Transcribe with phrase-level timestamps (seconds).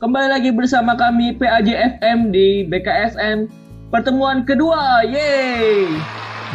[0.00, 3.44] Kembali lagi bersama kami PAJ FM di BKSM
[3.92, 5.84] pertemuan kedua, yeay!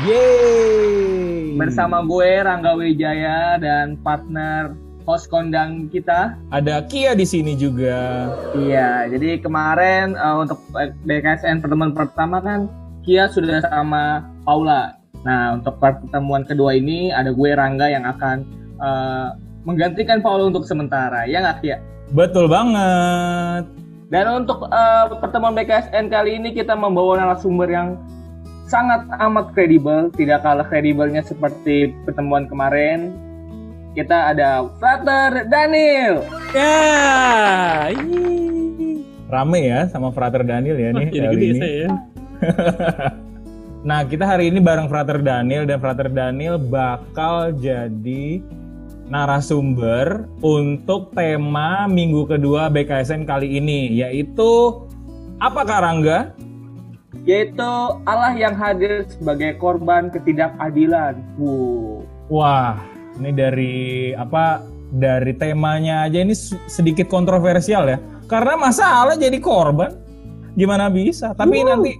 [0.10, 1.54] Yeay!
[1.54, 4.74] Bersama gue Rangga Wijaya dan partner
[5.06, 6.34] host kondang kita.
[6.50, 8.34] Ada Kia di sini juga.
[8.58, 10.66] Iya, jadi kemarin uh, untuk
[11.06, 12.66] BKSN pertemuan pertama kan
[13.06, 14.98] Kia sudah sama Paula.
[15.22, 21.28] Nah, untuk pertemuan kedua ini ada gue Rangga yang akan uh, menggantikan Paula untuk sementara.
[21.28, 21.78] Ya nggak Kia?
[22.12, 23.66] Betul banget.
[24.14, 27.98] Dan untuk uh, pertemuan BKSN kali ini kita membawa narasumber yang
[28.70, 33.18] sangat amat kredibel, tidak kalah kredibelnya seperti pertemuan kemarin.
[33.98, 36.26] Kita ada Frater Daniel.
[36.54, 37.94] Ya,
[39.34, 41.70] rame ya sama Frater Daniel ya nih oh, hari ini.
[41.86, 41.90] ya.
[43.90, 48.46] nah, kita hari ini bareng Frater Daniel dan Frater Daniel bakal jadi
[49.14, 54.82] narasumber untuk tema minggu kedua BKSN kali ini yaitu
[55.38, 56.34] apa Karangga?
[57.30, 57.70] Yaitu
[58.10, 61.22] Allah yang hadir sebagai korban ketidakadilan.
[61.38, 62.02] Wow.
[62.34, 62.82] Wah,
[63.22, 63.76] ini dari
[64.18, 64.66] apa?
[64.94, 66.34] Dari temanya aja ini
[66.70, 67.98] sedikit kontroversial ya.
[68.26, 69.94] Karena masa Allah jadi korban?
[70.58, 71.38] Gimana bisa?
[71.38, 71.70] Tapi wow.
[71.70, 71.92] nanti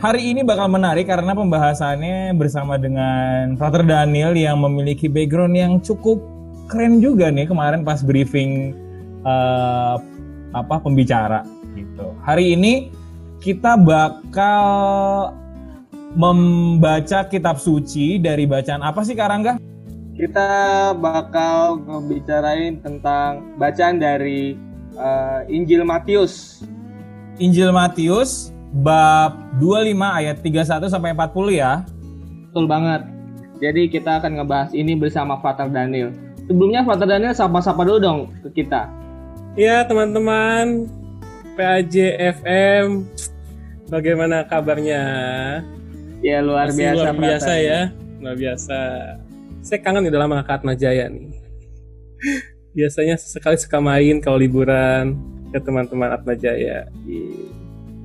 [0.00, 6.39] hari ini bakal menarik karena pembahasannya bersama dengan Frater Daniel yang memiliki background yang cukup
[6.70, 8.78] keren juga nih kemarin pas briefing
[9.26, 9.98] uh,
[10.54, 11.42] apa pembicara
[11.74, 12.14] gitu.
[12.22, 12.94] Hari ini
[13.42, 15.34] kita bakal
[16.14, 19.58] membaca kitab suci dari bacaan apa sih Karangga?
[20.14, 20.50] Kita
[20.94, 24.54] bakal ngebicarain tentang bacaan dari
[24.94, 26.62] uh, Injil Matius.
[27.40, 28.52] Injil Matius
[28.84, 31.82] bab 25 ayat 31 sampai 40 ya.
[32.50, 33.02] Betul banget.
[33.60, 36.12] Jadi kita akan ngebahas ini bersama Frater Daniel
[36.50, 38.90] sebelumnya Father Daniel sapa-sapa dulu dong ke kita.
[39.54, 40.90] Ya teman-teman
[41.54, 43.06] PAJ FM,
[43.86, 45.02] bagaimana kabarnya?
[46.26, 46.98] Ya luar Masih biasa.
[46.98, 47.80] Luar biasa ya,
[48.18, 48.78] luar biasa.
[49.62, 51.30] Saya kangen udah lama ke Atma Jaya nih.
[52.76, 55.18] Biasanya sekali suka main kalau liburan
[55.54, 56.86] ke teman-teman Atma Jaya.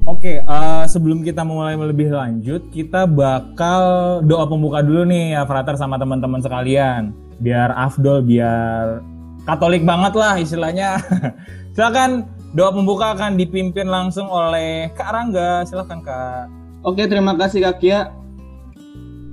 [0.06, 5.78] Oke, uh, sebelum kita mulai lebih lanjut, kita bakal doa pembuka dulu nih ya, Frater
[5.78, 9.04] sama teman-teman sekalian biar afdol biar
[9.46, 11.00] katolik banget lah istilahnya.
[11.76, 12.26] Silakan
[12.56, 15.64] doa pembuka akan dipimpin langsung oleh Kak Rangga.
[15.68, 16.50] Silakan Kak.
[16.86, 18.14] Oke terima kasih Kak Kia.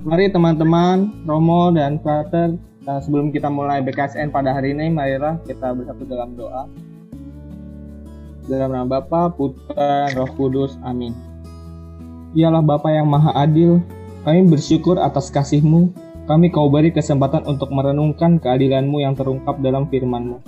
[0.03, 5.71] Mari teman-teman Romo dan Frater nah, sebelum kita mulai BKSN pada hari ini marilah kita
[5.71, 6.67] bersatu dalam doa.
[8.43, 11.15] Dalam nama Bapa, Putra, Roh Kudus, amin.
[12.35, 13.79] Ialah Bapa yang Maha Adil,
[14.27, 20.39] kami bersyukur atas kasih-Mu kami kau beri kesempatan untuk merenungkan keadilanmu yang terungkap dalam firmanmu.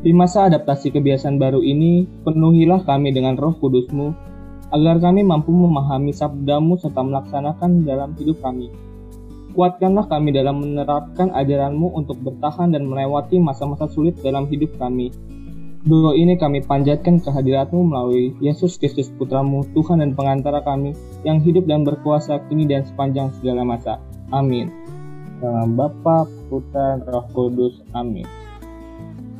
[0.00, 4.16] Di masa adaptasi kebiasaan baru ini, penuhilah kami dengan roh kudusmu,
[4.72, 8.72] agar kami mampu memahami sabdamu serta melaksanakan dalam hidup kami.
[9.52, 15.12] Kuatkanlah kami dalam menerapkan ajaranmu untuk bertahan dan melewati masa-masa sulit dalam hidup kami.
[15.84, 21.68] Doa ini kami panjatkan kehadiratmu melalui Yesus Kristus Putramu, Tuhan dan pengantara kami, yang hidup
[21.68, 24.00] dan berkuasa kini dan sepanjang segala masa.
[24.30, 24.72] Amin.
[25.38, 27.82] Dalam Bapa, Putra, Roh Kudus.
[27.92, 28.26] Amin.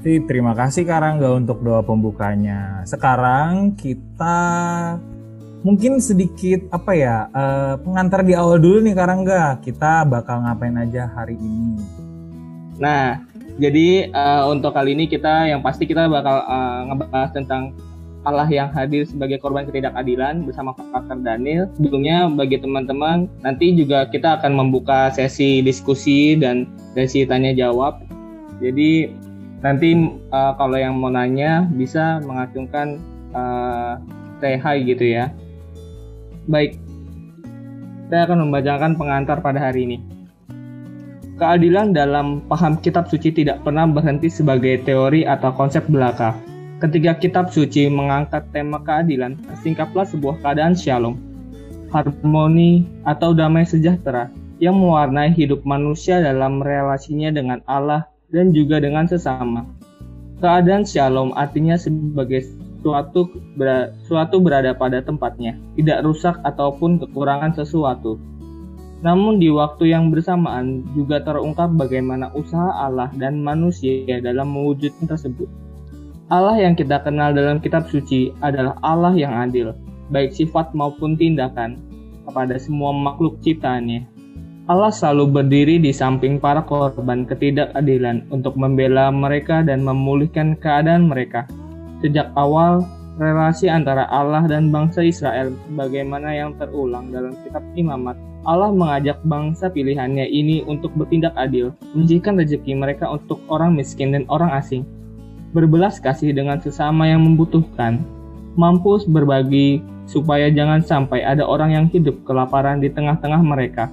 [0.06, 2.86] Terima kasih Karangga untuk doa pembukanya.
[2.86, 4.38] Sekarang kita
[5.66, 9.58] mungkin sedikit apa ya uh, pengantar di awal dulu nih Karangga.
[9.58, 11.82] Kita bakal ngapain aja hari ini?
[12.78, 13.18] Nah,
[13.58, 17.74] jadi uh, untuk kali ini kita yang pasti kita bakal uh, ngebahas tentang
[18.26, 21.70] Allah yang hadir sebagai korban ketidakadilan bersama Pakar Daniel.
[21.78, 26.66] Sebelumnya bagi teman-teman nanti juga kita akan membuka sesi diskusi dan
[26.98, 28.02] sesi tanya jawab.
[28.58, 29.14] Jadi
[29.62, 29.94] nanti
[30.34, 32.98] uh, kalau yang mau nanya bisa mengacungkan
[33.30, 33.94] uh,
[34.42, 35.30] say hi gitu ya.
[36.50, 36.82] Baik,
[38.10, 39.98] saya akan membacakan pengantar pada hari ini.
[41.38, 47.48] Keadilan dalam paham kitab suci tidak pernah berhenti sebagai teori atau konsep belaka Ketika kitab
[47.48, 51.16] suci mengangkat tema keadilan, singkaplah sebuah keadaan shalom,
[51.88, 54.28] harmoni atau damai sejahtera
[54.60, 59.64] yang mewarnai hidup manusia dalam relasinya dengan Allah dan juga dengan sesama.
[60.44, 62.44] Keadaan shalom artinya sebagai
[62.84, 63.24] suatu
[64.04, 68.20] suatu berada pada tempatnya, tidak rusak ataupun kekurangan sesuatu.
[69.00, 75.48] Namun di waktu yang bersamaan juga terungkap bagaimana usaha Allah dan manusia dalam mewujudkan tersebut.
[76.26, 79.70] Allah yang kita kenal dalam kitab suci adalah Allah yang adil,
[80.10, 81.78] baik sifat maupun tindakan,
[82.26, 84.02] kepada semua makhluk ciptaannya.
[84.66, 91.46] Allah selalu berdiri di samping para korban ketidakadilan untuk membela mereka dan memulihkan keadaan mereka.
[92.02, 92.82] Sejak awal,
[93.22, 98.18] relasi antara Allah dan bangsa Israel bagaimana yang terulang dalam kitab Imamat.
[98.42, 104.26] Allah mengajak bangsa pilihannya ini untuk bertindak adil, menjadikan rezeki mereka untuk orang miskin dan
[104.26, 104.82] orang asing.
[105.54, 108.02] Berbelas kasih dengan sesama yang membutuhkan,
[108.58, 113.90] mampu berbagi supaya jangan sampai ada orang yang hidup kelaparan di tengah-tengah mereka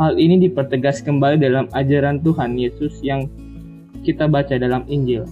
[0.00, 3.28] Hal ini dipertegas kembali dalam ajaran Tuhan Yesus yang
[4.00, 5.28] kita baca dalam Injil.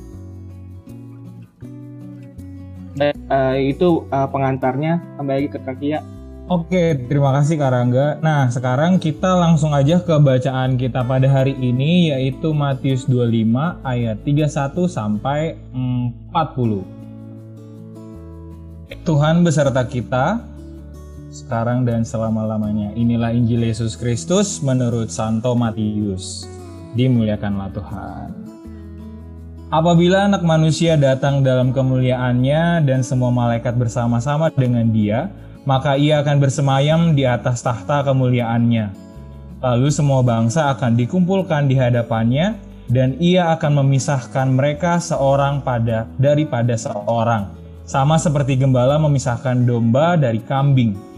[3.01, 5.01] Uh, itu uh, pengantarnya.
[5.17, 6.05] Kembali lagi ke Kakia.
[6.51, 8.19] Oke, terima kasih Kak Rangga.
[8.27, 14.19] Nah, sekarang kita langsung aja ke bacaan kita pada hari ini yaitu Matius 25 ayat
[14.27, 16.83] 31 sampai 40.
[19.07, 20.43] Tuhan beserta kita,
[21.31, 22.99] sekarang dan selama-lamanya.
[22.99, 26.51] Inilah Injil Yesus Kristus menurut Santo Matius.
[26.99, 28.29] Dimuliakanlah Tuhan.
[29.71, 35.31] Apabila anak manusia datang dalam kemuliaannya dan semua malaikat bersama-sama dengan dia,
[35.69, 38.93] maka ia akan bersemayam di atas tahta kemuliaannya.
[39.61, 42.57] Lalu semua bangsa akan dikumpulkan di hadapannya
[42.89, 47.53] dan ia akan memisahkan mereka seorang pada daripada seorang.
[47.85, 51.11] Sama seperti gembala memisahkan domba dari kambing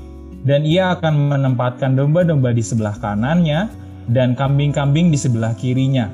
[0.42, 3.70] dan ia akan menempatkan domba-domba di sebelah kanannya
[4.10, 6.10] dan kambing-kambing di sebelah kirinya.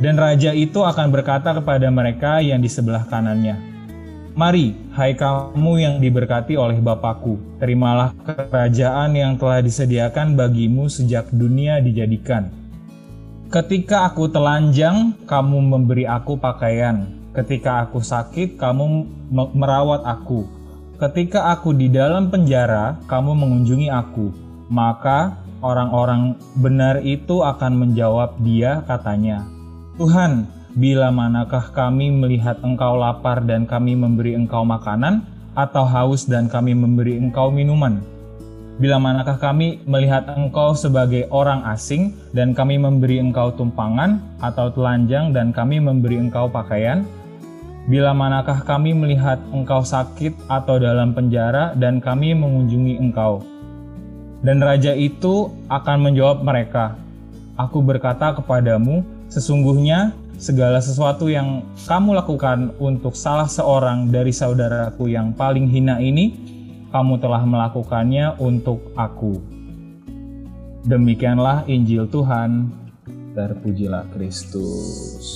[0.00, 3.58] Dan raja itu akan berkata kepada mereka yang di sebelah kanannya,
[4.40, 11.76] Mari, hai kamu yang diberkati oleh Bapakku, terimalah kerajaan yang telah disediakan bagimu sejak dunia
[11.84, 12.48] dijadikan.
[13.52, 17.20] Ketika aku telanjang, kamu memberi aku pakaian.
[17.36, 19.04] Ketika aku sakit, kamu
[19.52, 20.48] merawat aku
[20.96, 24.32] Ketika aku di dalam penjara, kamu mengunjungi aku.
[24.72, 29.44] Maka orang-orang benar itu akan menjawab dia katanya,
[29.96, 35.26] Tuhan, bila manakah kami melihat engkau lapar dan kami memberi engkau makanan,
[35.58, 37.98] atau haus dan kami memberi engkau minuman?
[38.80, 45.36] Bila manakah kami melihat engkau sebagai orang asing dan kami memberi engkau tumpangan atau telanjang
[45.36, 47.04] dan kami memberi engkau pakaian?
[47.90, 53.44] Bila manakah kami melihat engkau sakit atau dalam penjara dan kami mengunjungi engkau?
[54.40, 56.96] Dan raja itu akan menjawab mereka,
[57.60, 65.36] Aku berkata kepadamu, sesungguhnya segala sesuatu yang kamu lakukan untuk salah seorang dari saudaraku yang
[65.36, 66.32] paling hina ini,
[66.88, 69.36] kamu telah melakukannya untuk aku.
[70.88, 72.72] Demikianlah Injil Tuhan.
[73.36, 75.28] Terpujilah Kristus.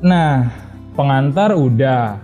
[0.00, 0.48] Nah,
[0.96, 2.16] pengantar udah.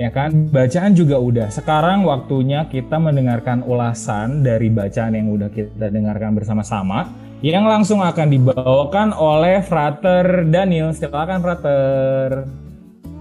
[0.00, 0.48] Ya kan?
[0.48, 1.48] Bacaan juga udah.
[1.52, 8.26] Sekarang waktunya kita mendengarkan ulasan dari bacaan yang udah kita dengarkan bersama-sama yang langsung akan
[8.26, 10.90] dibawakan oleh Frater Daniel.
[10.90, 12.42] Silakan Frater.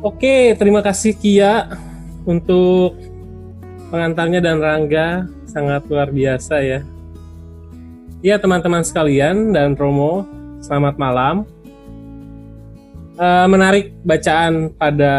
[0.02, 1.70] Oke, terima kasih Kia
[2.26, 2.98] untuk
[3.94, 6.82] pengantarnya dan Rangga sangat luar biasa ya.
[8.26, 10.26] Ya teman-teman sekalian dan Romo,
[10.58, 11.46] selamat malam
[13.22, 15.14] uh, menarik bacaan pada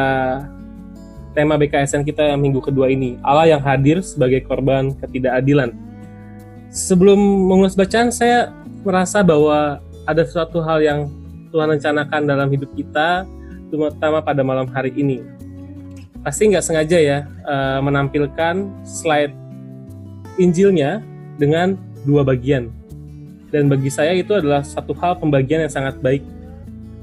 [1.30, 5.70] tema BKSN kita yang minggu kedua ini, Allah yang hadir sebagai korban ketidakadilan.
[6.74, 7.16] Sebelum
[7.46, 8.50] mengulas bacaan, saya
[8.86, 11.00] merasa bahwa ada suatu hal yang
[11.50, 13.26] Tuhan rencanakan dalam hidup kita,
[13.68, 15.26] terutama pada malam hari ini.
[16.22, 19.34] Pasti nggak sengaja ya uh, menampilkan slide
[20.38, 21.02] Injilnya
[21.34, 21.74] dengan
[22.06, 22.70] dua bagian.
[23.50, 26.22] Dan bagi saya itu adalah satu hal pembagian yang sangat baik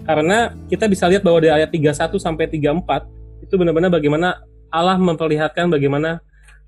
[0.04, 5.72] karena kita bisa lihat bahwa di ayat 31 sampai 34 itu benar-benar bagaimana Allah memperlihatkan
[5.72, 6.20] bagaimana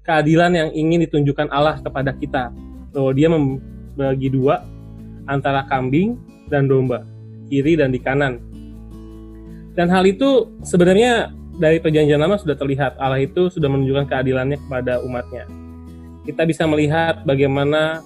[0.07, 2.55] keadilan yang ingin ditunjukkan Allah kepada kita.
[2.95, 4.63] Bahwa dia membagi dua
[5.25, 6.17] antara kambing
[6.49, 7.05] dan domba,
[7.49, 8.41] kiri dan di kanan.
[9.75, 15.03] Dan hal itu sebenarnya dari perjanjian lama sudah terlihat Allah itu sudah menunjukkan keadilannya kepada
[15.03, 15.47] umatnya.
[16.23, 18.01] Kita bisa melihat bagaimana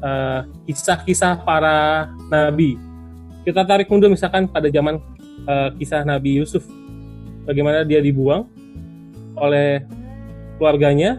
[0.00, 0.40] eh,
[0.70, 2.80] kisah-kisah uh, para nabi
[3.42, 5.02] kita tarik mundur misalkan pada zaman
[5.50, 6.62] uh, kisah Nabi Yusuf
[7.42, 8.46] bagaimana dia dibuang
[9.34, 9.82] oleh
[10.58, 11.18] keluarganya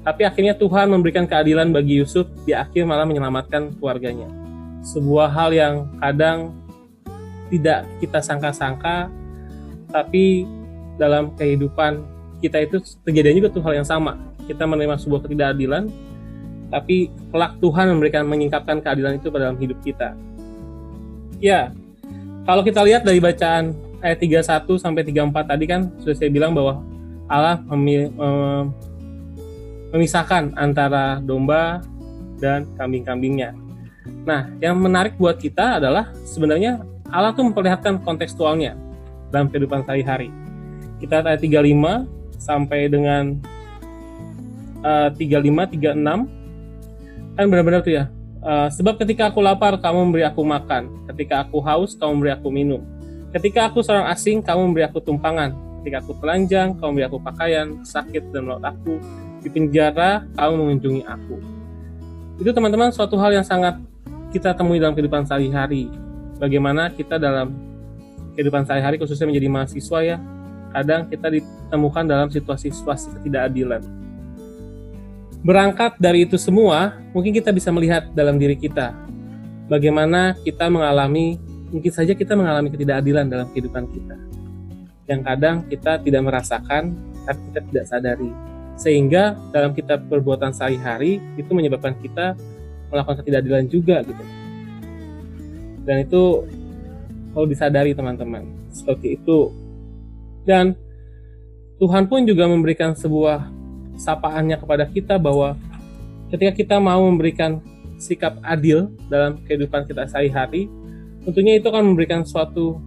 [0.00, 4.39] tapi akhirnya Tuhan memberikan keadilan bagi Yusuf di akhir malah menyelamatkan keluarganya
[4.82, 6.54] sebuah hal yang kadang
[7.52, 9.10] tidak kita sangka-sangka
[9.90, 10.46] tapi
[10.96, 12.04] dalam kehidupan
[12.40, 15.90] kita itu terjadi juga tuh hal yang sama kita menerima sebuah ketidakadilan
[16.70, 20.14] tapi kelak Tuhan memberikan menyingkapkan keadilan itu pada dalam hidup kita
[21.40, 21.72] Ya,
[22.44, 23.72] kalau kita lihat dari bacaan
[24.04, 26.84] ayat 31 sampai 34 tadi kan sudah saya bilang bahwa
[27.24, 27.64] Allah
[29.88, 31.80] memisahkan antara domba
[32.36, 33.56] dan kambing-kambingnya.
[34.06, 36.80] Nah, yang menarik buat kita adalah sebenarnya
[37.10, 38.78] Allah tuh memperlihatkan kontekstualnya
[39.28, 40.32] dalam kehidupan sehari-hari.
[41.00, 43.36] Kita ayat 35 sampai dengan
[44.84, 48.04] uh, 35 36 kan benar-benar tuh ya.
[48.40, 52.48] Uh, sebab ketika aku lapar kamu memberi aku makan, ketika aku haus kamu memberi aku
[52.48, 52.80] minum.
[53.30, 57.84] Ketika aku seorang asing kamu memberi aku tumpangan, ketika aku telanjang kamu memberi aku pakaian,
[57.84, 58.96] sakit dan melaut aku,
[59.44, 61.36] di penjara kamu mengunjungi aku.
[62.40, 63.76] Itu teman-teman suatu hal yang sangat
[64.30, 65.90] kita temui dalam kehidupan sehari-hari.
[66.40, 67.52] Bagaimana kita dalam
[68.34, 70.16] kehidupan sehari-hari khususnya menjadi mahasiswa ya,
[70.72, 73.82] kadang kita ditemukan dalam situasi-situasi ketidakadilan.
[75.40, 79.10] Berangkat dari itu semua, mungkin kita bisa melihat dalam diri kita
[79.70, 81.38] bagaimana kita mengalami,
[81.70, 84.18] mungkin saja kita mengalami ketidakadilan dalam kehidupan kita.
[85.06, 86.82] Yang kadang kita tidak merasakan,
[87.22, 88.30] tapi kita tidak sadari.
[88.74, 92.34] Sehingga dalam kita perbuatan sehari-hari itu menyebabkan kita
[92.90, 94.24] melakukan ketidakadilan juga gitu.
[95.86, 96.22] Dan itu
[97.32, 98.44] kalau disadari teman-teman
[98.74, 99.50] seperti itu.
[100.44, 100.74] Dan
[101.80, 103.48] Tuhan pun juga memberikan sebuah
[103.96, 105.56] sapaannya kepada kita bahwa
[106.28, 107.62] ketika kita mau memberikan
[108.00, 110.68] sikap adil dalam kehidupan kita sehari-hari,
[111.24, 112.80] tentunya itu akan memberikan suatu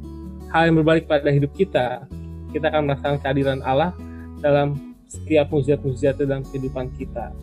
[0.49, 2.05] hal yang berbalik pada hidup kita.
[2.53, 3.93] Kita akan merasakan keadilan Allah
[4.41, 7.33] dalam setiap mujizat-mujizat dalam kehidupan kita.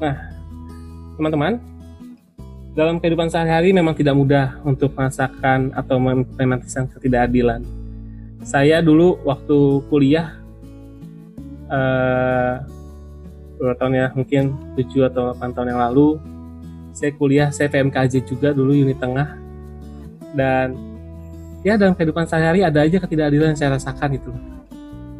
[0.00, 0.39] Nah,
[1.20, 1.60] teman-teman,
[2.72, 7.60] dalam kehidupan sehari-hari memang tidak mudah untuk merasakan atau mengimplementasikan ketidakadilan.
[8.40, 10.40] Saya dulu waktu kuliah
[11.68, 12.64] uh,
[13.60, 16.16] beberapa tahun ya mungkin 7 atau 8 tahun yang lalu
[16.96, 19.36] saya kuliah saya PMKJ juga dulu unit tengah.
[20.32, 20.72] Dan
[21.60, 24.32] ya dalam kehidupan sehari-hari ada aja ketidakadilan yang saya rasakan itu.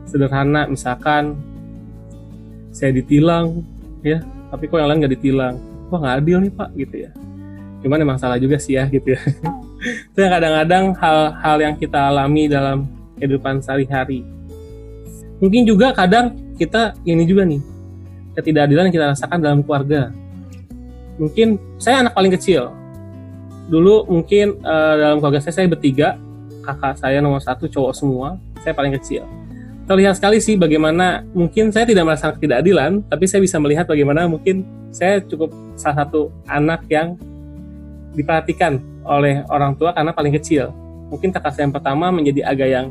[0.09, 1.37] Sederhana misalkan
[2.73, 3.61] saya ditilang
[4.01, 5.55] ya tapi kok yang lain nggak ditilang
[5.91, 6.69] wah nggak adil nih pak?
[6.79, 7.11] Gitu ya.
[7.83, 9.21] Cuman emang salah juga sih ya gitu ya.
[10.13, 12.87] Itu yang kadang-kadang hal-hal yang kita alami dalam
[13.19, 14.23] kehidupan sehari-hari.
[15.41, 17.61] Mungkin juga kadang kita ini juga nih
[18.37, 20.13] ketidakadilan yang kita rasakan dalam keluarga.
[21.19, 22.71] Mungkin saya anak paling kecil.
[23.73, 26.21] Dulu mungkin uh, dalam keluarga saya saya bertiga.
[26.61, 28.37] Kakak saya nomor satu cowok semua.
[28.61, 29.40] Saya paling kecil
[29.91, 34.63] terlihat sekali sih bagaimana mungkin saya tidak merasa ketidakadilan, tapi saya bisa melihat bagaimana mungkin
[34.95, 37.19] saya cukup salah satu anak yang
[38.15, 40.71] diperhatikan oleh orang tua karena paling kecil.
[41.11, 42.87] Mungkin kakak saya yang pertama menjadi agak yang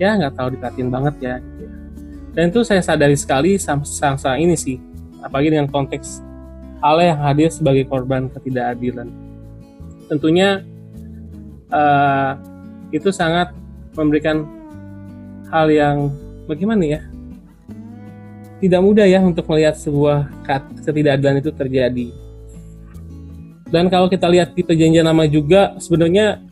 [0.00, 1.34] ya nggak tahu diperhatiin banget ya.
[1.44, 1.72] Gitu ya.
[2.32, 4.80] Dan itu saya sadari sekali sang-sang ini sih,
[5.20, 6.24] apalagi dengan konteks
[6.80, 9.12] Allah yang hadir sebagai korban ketidakadilan.
[10.08, 10.64] Tentunya
[11.68, 12.32] uh,
[12.96, 13.52] itu sangat
[13.92, 14.48] memberikan
[15.52, 16.08] hal yang
[16.50, 17.00] bagaimana ya?
[18.58, 20.26] Tidak mudah ya untuk melihat sebuah
[20.82, 22.06] ketidakadilan itu terjadi.
[23.70, 26.42] Dan kalau kita lihat di perjanjian lama juga, sebenarnya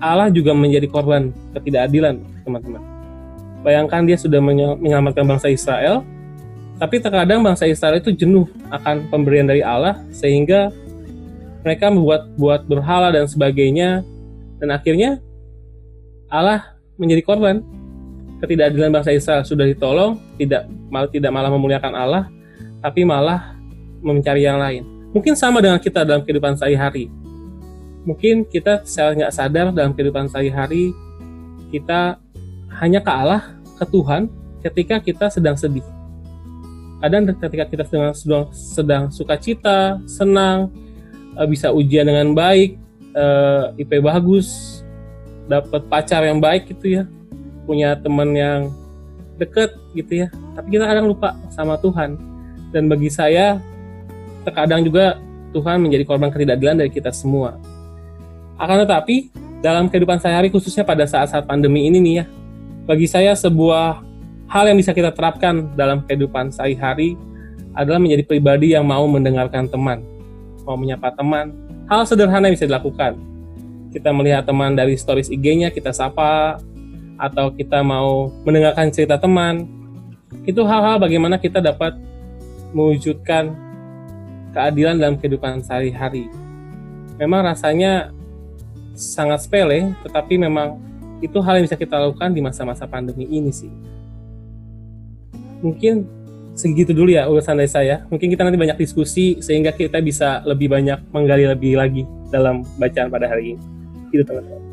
[0.00, 2.82] Allah juga menjadi korban ketidakadilan, teman-teman.
[3.60, 6.00] Bayangkan dia sudah menyelamatkan bangsa Israel,
[6.80, 10.72] tapi terkadang bangsa Israel itu jenuh akan pemberian dari Allah, sehingga
[11.62, 14.02] mereka membuat buat berhala dan sebagainya,
[14.58, 15.22] dan akhirnya
[16.32, 17.62] Allah menjadi korban
[18.42, 22.24] ketidakadilan bangsa Israel sudah ditolong, tidak malah tidak malah memuliakan Allah,
[22.82, 23.54] tapi malah
[24.04, 24.82] mencari yang lain.
[25.14, 27.06] Mungkin sama dengan kita dalam kehidupan sehari-hari.
[28.04, 30.92] Mungkin kita secara nggak sadar dalam kehidupan sehari-hari
[31.72, 32.18] kita
[32.82, 34.28] hanya ke Allah, ke Tuhan,
[34.62, 35.86] ketika kita sedang sedih.
[36.98, 40.72] Kadang ketika kita sedang sedang, sedang sukacita, senang,
[41.36, 42.78] eh, bisa ujian dengan baik,
[43.14, 44.80] eh, IP bagus,
[45.50, 47.04] dapat pacar yang baik gitu ya,
[47.64, 48.60] punya teman yang
[49.40, 50.28] deket gitu ya.
[50.54, 52.16] Tapi kita kadang lupa sama Tuhan.
[52.70, 53.58] Dan bagi saya
[54.46, 55.18] terkadang juga
[55.54, 57.58] Tuhan menjadi korban ketidakadilan dari kita semua.
[58.58, 59.30] Akan tetapi
[59.64, 62.24] dalam kehidupan sehari khususnya pada saat-saat pandemi ini nih ya
[62.84, 64.04] bagi saya sebuah
[64.44, 67.16] hal yang bisa kita terapkan dalam kehidupan sehari-hari
[67.72, 70.04] adalah menjadi pribadi yang mau mendengarkan teman
[70.64, 71.52] mau menyapa teman.
[71.86, 73.20] Hal sederhana yang bisa dilakukan.
[73.92, 76.58] Kita melihat teman dari stories IG-nya kita sapa
[77.16, 79.66] atau kita mau mendengarkan cerita teman,
[80.44, 81.94] itu hal-hal bagaimana kita dapat
[82.74, 83.54] mewujudkan
[84.50, 86.26] keadilan dalam kehidupan sehari-hari.
[87.18, 88.10] Memang rasanya
[88.94, 90.78] sangat sepele, tetapi memang
[91.22, 93.70] itu hal yang bisa kita lakukan di masa-masa pandemi ini sih.
[95.62, 96.06] Mungkin
[96.54, 98.06] segitu dulu ya urusan dari saya.
[98.10, 103.10] Mungkin kita nanti banyak diskusi sehingga kita bisa lebih banyak menggali lebih lagi dalam bacaan
[103.10, 103.62] pada hari ini.
[104.14, 104.63] Gitu teman-teman.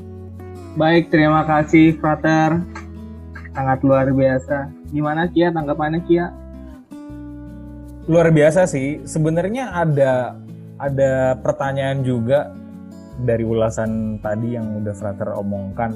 [0.75, 2.63] Baik, terima kasih Frater.
[3.51, 4.71] Sangat luar biasa.
[4.91, 6.41] Gimana Kia tanggapannya Kia?
[8.09, 9.03] luar biasa sih.
[9.05, 10.35] Sebenarnya ada
[10.81, 12.55] ada pertanyaan juga
[13.21, 15.93] dari ulasan tadi yang udah Frater omongkan.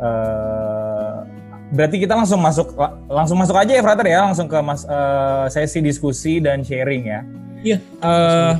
[0.00, 1.24] Uh,
[1.72, 2.76] berarti kita langsung masuk
[3.08, 7.20] langsung masuk aja ya Frater ya, langsung ke mas, uh, sesi diskusi dan sharing ya.
[7.60, 7.78] Iya.
[8.00, 8.54] Uh,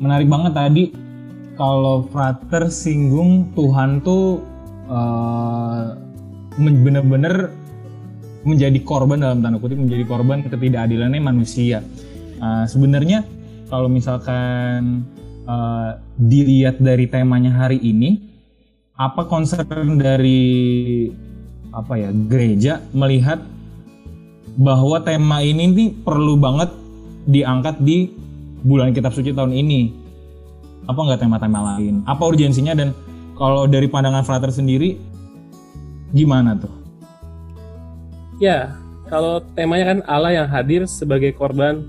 [0.00, 0.84] menarik banget tadi
[1.60, 4.40] kalau Frater singgung Tuhan tuh
[4.88, 5.94] uh,
[6.58, 7.50] bener-bener
[8.42, 11.82] menjadi korban dalam tanda kutip menjadi korban ketidakadilannya manusia.
[12.42, 13.22] Uh, Sebenarnya
[13.70, 15.06] kalau misalkan
[15.46, 18.20] uh, dilihat dari temanya hari ini,
[18.98, 21.08] apa concern dari
[21.72, 23.40] apa ya gereja melihat
[24.60, 26.68] bahwa tema ini nih perlu banget
[27.24, 28.12] diangkat di
[28.66, 30.02] bulan kitab suci tahun ini?
[30.90, 32.02] Apa nggak tema-tema lain?
[32.04, 32.90] Apa urgensinya dan
[33.42, 35.02] kalau dari pandangan Frater sendiri
[36.14, 36.70] gimana tuh?
[38.38, 38.78] Ya,
[39.10, 41.82] kalau temanya kan Allah yang hadir sebagai korban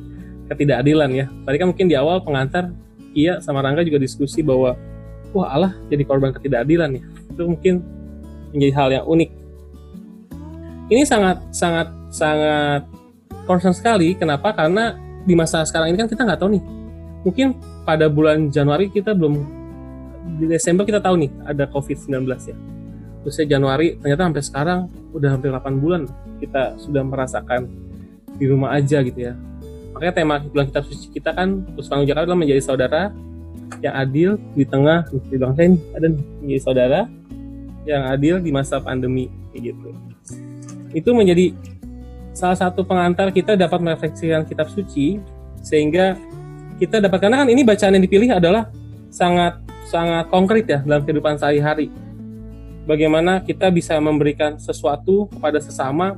[0.50, 1.26] ketidakadilan ya.
[1.46, 2.74] Tadi kan mungkin di awal pengantar
[3.14, 4.74] Iya sama Rangga juga diskusi bahwa
[5.38, 7.06] wah Allah jadi korban ketidakadilan ya.
[7.30, 7.86] Itu mungkin
[8.50, 9.30] menjadi hal yang unik.
[10.90, 12.90] Ini sangat sangat sangat
[13.46, 14.18] concern sekali.
[14.18, 14.58] Kenapa?
[14.58, 16.64] Karena di masa sekarang ini kan kita nggak tahu nih.
[17.30, 17.48] Mungkin
[17.86, 19.62] pada bulan Januari kita belum
[20.39, 22.58] di Desember kita tahu nih ada COVID-19 ya.
[23.24, 24.80] Terus Januari ternyata sampai sekarang
[25.15, 26.01] udah hampir 8 bulan
[26.44, 27.72] kita sudah merasakan
[28.36, 29.34] di rumah aja gitu ya.
[29.96, 33.13] Makanya tema bulan kitab suci kita kan terus tanggung jawab adalah menjadi saudara
[33.80, 36.08] yang adil di tengah di bangsa ini ada
[36.42, 37.00] menjadi saudara
[37.88, 39.96] yang adil di masa pandemi gitu.
[40.92, 41.56] Itu menjadi
[42.34, 45.22] salah satu pengantar kita dapat merefleksikan kitab suci
[45.63, 46.18] sehingga
[46.82, 48.68] kita dapat karena kan ini bacaan yang dipilih adalah
[49.13, 49.62] sangat
[49.94, 51.94] sangat konkret ya dalam kehidupan sehari-hari.
[52.90, 56.18] Bagaimana kita bisa memberikan sesuatu kepada sesama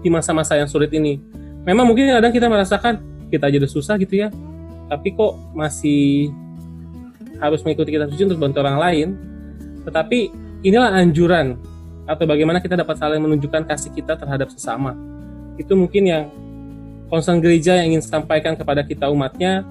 [0.00, 1.18] di masa-masa yang sulit ini.
[1.66, 3.02] Memang mungkin kadang kita merasakan
[3.34, 4.30] kita aja udah susah gitu ya,
[4.86, 6.30] tapi kok masih
[7.42, 9.08] harus mengikuti kita suci untuk bantu orang lain.
[9.82, 10.18] Tetapi
[10.62, 11.58] inilah anjuran
[12.06, 14.94] atau bagaimana kita dapat saling menunjukkan kasih kita terhadap sesama.
[15.60, 16.24] Itu mungkin yang
[17.12, 19.64] concern gereja yang ingin sampaikan kepada kita umatnya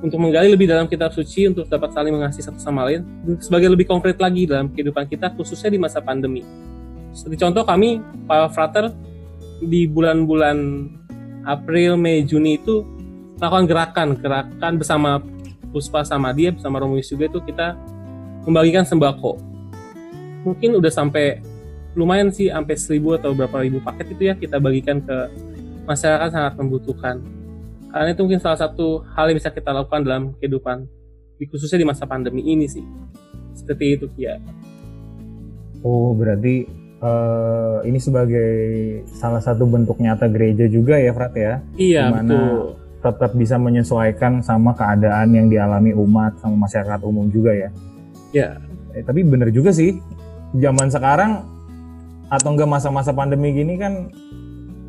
[0.00, 3.06] untuk menggali lebih dalam kitab suci untuk dapat saling mengasihi satu sama lain
[3.40, 6.44] sebagai lebih konkret lagi dalam kehidupan kita khususnya di masa pandemi.
[7.14, 8.90] Seperti contoh kami para frater
[9.62, 10.90] di bulan-bulan
[11.46, 12.82] April, Mei, Juni itu
[13.38, 15.10] melakukan gerakan, gerakan bersama
[15.74, 17.74] Puspa sama dia, bersama Romuis juga itu kita
[18.46, 19.42] membagikan sembako.
[20.46, 21.42] Mungkin udah sampai
[21.98, 25.16] lumayan sih, sampai seribu atau berapa ribu paket itu ya kita bagikan ke
[25.86, 27.22] masyarakat sangat membutuhkan.
[27.94, 30.90] Karena itu mungkin salah satu hal yang bisa kita lakukan dalam kehidupan,
[31.46, 32.82] khususnya di masa pandemi ini sih.
[33.54, 34.42] Seperti itu ya.
[35.86, 36.66] Oh, berarti
[36.98, 38.50] uh, ini sebagai
[39.14, 43.60] salah satu bentuk nyata gereja juga ya Frat ya iya di mana betul tetap bisa
[43.60, 47.68] menyesuaikan sama keadaan yang dialami umat sama masyarakat umum juga ya
[48.32, 48.48] ya
[48.96, 50.00] eh, tapi bener juga sih
[50.56, 51.44] zaman sekarang
[52.32, 54.08] atau enggak masa-masa pandemi gini kan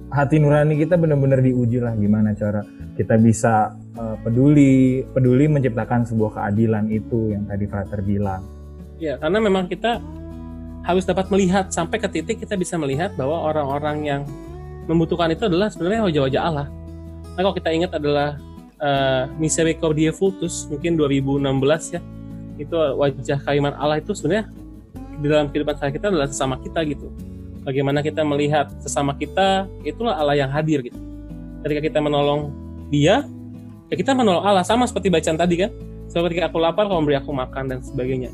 [0.07, 2.63] hati nurani kita benar-benar diuji lah gimana cara
[2.95, 8.41] kita bisa uh, peduli peduli menciptakan sebuah keadilan itu yang tadi Frater bilang.
[8.95, 9.99] Ya, karena memang kita
[10.87, 14.21] harus dapat melihat sampai ke titik kita bisa melihat bahwa orang-orang yang
[14.87, 16.67] membutuhkan itu adalah sebenarnya wajah-wajah Allah.
[17.35, 18.39] Nah, kalau kita ingat adalah
[18.79, 22.01] uh, Misericordia Vultus mungkin 2016 ya.
[22.55, 24.47] Itu wajah kaiman Allah itu sebenarnya
[25.19, 27.11] di dalam kehidupan saya kita adalah sesama kita gitu.
[27.65, 30.95] Bagaimana kita melihat sesama kita, itulah Allah yang hadir gitu.
[31.65, 32.64] Ketika kita menolong
[32.95, 33.27] dia,
[33.91, 35.71] ya kita menolong Allah sama seperti bacaan tadi kan.
[36.07, 38.31] Seperti aku lapar, kau memberi aku makan dan sebagainya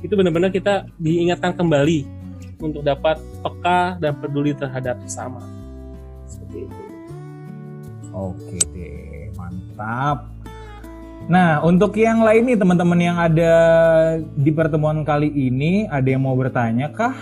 [0.00, 2.08] itu benar-benar kita diingatkan kembali
[2.60, 5.44] untuk dapat peka dan peduli terhadap sesama.
[6.24, 6.82] Seperti itu.
[8.10, 8.60] Oke
[9.36, 10.28] mantap.
[11.30, 13.54] Nah, untuk yang lain nih teman-teman yang ada
[14.34, 17.14] di pertemuan kali ini, ada yang mau bertanya kah?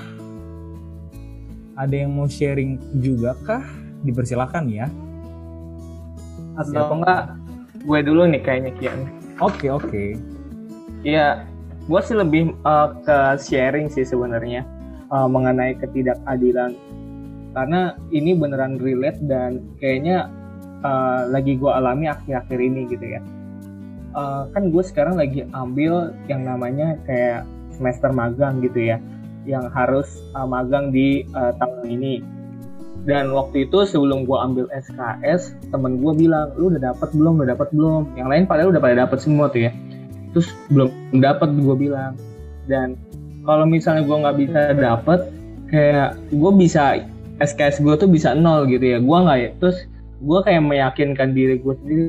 [1.76, 3.60] Ada yang mau sharing juga kah?
[4.00, 4.88] Dipersilakan ya.
[6.58, 6.94] Atau Siapa?
[6.98, 7.22] enggak,
[7.86, 9.00] gue dulu nih kayaknya Kian.
[9.38, 10.18] Oke, oke.
[11.06, 11.46] Iya,
[11.88, 14.66] gue sih lebih uh, ke sharing sih sebenarnya
[15.08, 16.76] uh, mengenai ketidakadilan
[17.56, 20.28] karena ini beneran relate dan kayaknya
[20.84, 23.20] uh, lagi gue alami akhir-akhir ini gitu ya
[24.14, 28.96] uh, kan gue sekarang lagi ambil yang namanya kayak semester magang gitu ya
[29.48, 32.14] yang harus uh, magang di uh, tahun ini
[33.06, 37.40] dan waktu itu sebelum gue ambil SKS temen gue bilang lu udah dapat belum?
[37.40, 38.02] Udah dapat belum?
[38.18, 39.72] Yang lain padahal udah pada dapat semua tuh ya.
[40.34, 40.90] Terus belum
[41.22, 42.18] dapat gue bilang.
[42.66, 42.98] Dan
[43.46, 45.20] kalau misalnya gue nggak bisa dapet
[45.70, 47.04] kayak gue bisa
[47.38, 48.98] SKS gue tuh bisa nol gitu ya.
[48.98, 49.78] Gue nggak ya terus
[50.18, 52.04] gue kayak meyakinkan diri gue sendiri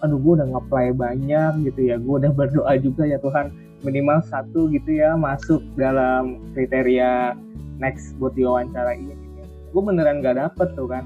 [0.00, 1.96] aduh gue udah ngeplay banyak gitu ya.
[1.96, 7.36] Gue udah berdoa juga ya Tuhan minimal satu gitu ya masuk dalam kriteria
[7.80, 9.19] next buat diwawancara ini.
[9.70, 11.04] Gue beneran gak dapet tuh kan.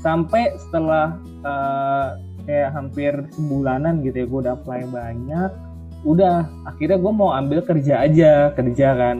[0.00, 5.50] Sampai setelah uh, kayak hampir sebulanan gitu ya gue udah apply banyak
[6.02, 6.48] udah.
[6.66, 9.16] Akhirnya gue mau ambil kerja aja kerja kan.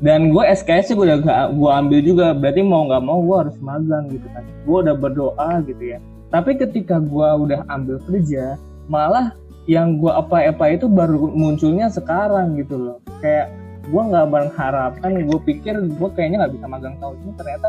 [0.00, 2.26] Dan gue SKS gue udah gak gue ambil juga.
[2.32, 4.44] Berarti mau nggak mau gue harus magang gitu kan.
[4.64, 5.98] Gue udah berdoa gitu ya.
[6.30, 8.54] Tapi ketika gue udah ambil kerja
[8.90, 9.34] malah
[9.70, 12.98] yang gue apa apa itu baru munculnya sekarang gitu loh.
[13.22, 13.52] Kayak
[13.90, 17.32] gue nggak mengharapkan gue pikir gue kayaknya nggak bisa magang tahun ini.
[17.36, 17.68] Ternyata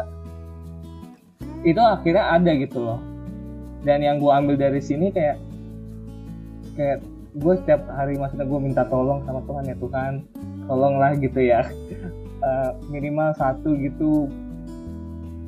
[1.62, 3.00] itu akhirnya ada gitu loh.
[3.82, 5.42] Dan yang gue ambil dari sini kayak
[6.78, 7.00] kayak
[7.32, 10.14] gue setiap hari maksudnya gue minta tolong sama Tuhan ya Tuhan
[10.70, 11.66] tolonglah gitu ya.
[12.42, 14.30] Uh, minimal satu gitu.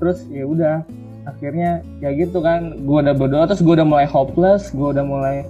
[0.01, 0.75] Terus ya udah
[1.29, 2.81] akhirnya ya gitu kan.
[2.85, 5.45] Gue udah berdoa terus gue udah mulai hopeless gue udah mulai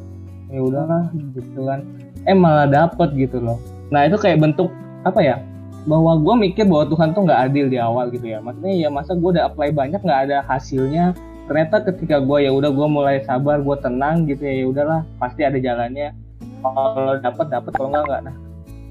[0.51, 1.83] ya udahlah gitu kan.
[2.23, 3.59] Eh malah dapet gitu loh.
[3.91, 4.71] Nah itu kayak bentuk
[5.03, 5.35] apa ya
[5.83, 8.39] bahwa gue mikir bahwa Tuhan tuh nggak adil di awal gitu ya.
[8.39, 11.11] Maksudnya ya masa gue udah apply banyak nggak ada hasilnya.
[11.43, 15.43] Ternyata ketika gue ya udah gue mulai sabar gue tenang gitu ya ya udahlah pasti
[15.43, 16.15] ada jalannya.
[16.63, 18.21] Kalau dapet dapet kalau nggak nggak.
[18.31, 18.35] Nah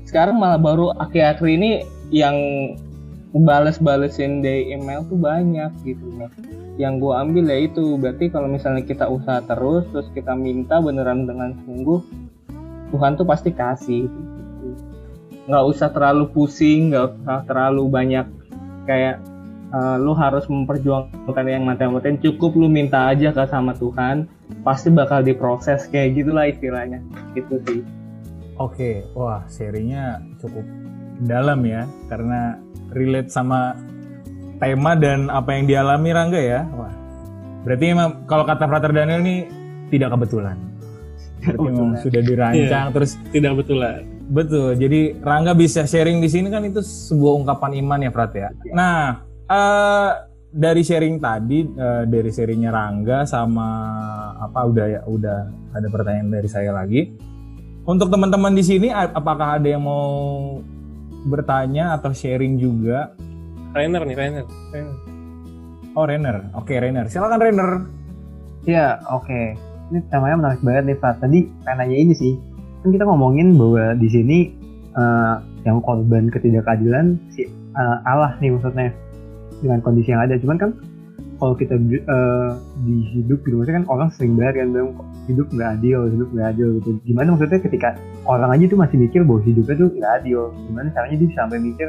[0.04, 1.70] sekarang malah baru akhir-akhir ini
[2.12, 2.36] yang
[3.32, 6.28] bales-balesin dari email tuh banyak gitu loh
[6.80, 7.96] yang gue ambil ya itu.
[7.96, 12.00] Berarti kalau misalnya kita usaha terus terus kita minta beneran dengan sungguh
[12.92, 14.04] Tuhan tuh pasti kasih.
[15.46, 18.26] Nggak usah terlalu pusing nggak usah terlalu banyak
[18.86, 19.18] kayak
[19.74, 24.30] uh, lu harus memperjuangkan yang materi-materi cukup lu minta aja ke sama Tuhan
[24.62, 27.02] pasti bakal diproses kayak gitulah istilahnya
[27.34, 27.80] gitu sih
[28.58, 30.62] oke wah serinya cukup
[31.22, 32.58] dalam ya karena
[32.92, 33.74] relate sama
[34.62, 36.60] tema dan apa yang dialami Rangga ya.
[36.78, 36.94] Wah.
[37.66, 39.46] Berarti emang kalau kata Frater Daniel ini
[39.90, 40.56] tidak kebetulan.
[41.42, 44.06] Berarti memang sudah dirancang yeah, terus tidak betulan.
[44.30, 44.78] Betul.
[44.78, 48.48] Jadi Rangga bisa sharing di sini kan itu sebuah ungkapan iman ya Frat ya.
[48.62, 48.74] Yeah.
[48.76, 48.98] Nah,
[49.50, 50.10] uh,
[50.52, 53.68] dari sharing tadi uh, dari sharingnya Rangga sama
[54.36, 55.38] apa udah ya udah
[55.72, 57.08] ada pertanyaan dari saya lagi.
[57.82, 60.62] Untuk teman-teman di sini apakah ada yang mau
[61.26, 63.14] bertanya atau sharing juga.
[63.72, 64.44] Rainer nih, Rainer.
[65.96, 66.46] Oh, Rainer.
[66.54, 67.08] Oke, okay, Rainer.
[67.08, 67.70] Silakan Rainer.
[68.68, 69.26] Ya, oke.
[69.26, 69.46] Okay.
[69.90, 71.14] Ini temanya menarik banget nih, Pak.
[71.24, 72.34] Tadi penanya ini sih.
[72.82, 74.38] Kan kita ngomongin bahwa di sini
[74.98, 77.46] uh, yang korban ketidakadilan si
[77.78, 78.90] uh, Allah nih maksudnya
[79.62, 80.34] dengan kondisi yang ada.
[80.38, 80.70] Cuman kan
[81.42, 82.54] kalau kita uh,
[82.86, 84.94] di hidup gitu maksudnya kan orang sering banget kan bilang
[85.26, 87.88] hidup nggak adil hidup nggak adil gitu gimana maksudnya ketika
[88.30, 90.40] orang aja tuh masih mikir bahwa hidupnya tuh nggak adil
[90.70, 91.88] gimana caranya dia sampai mikir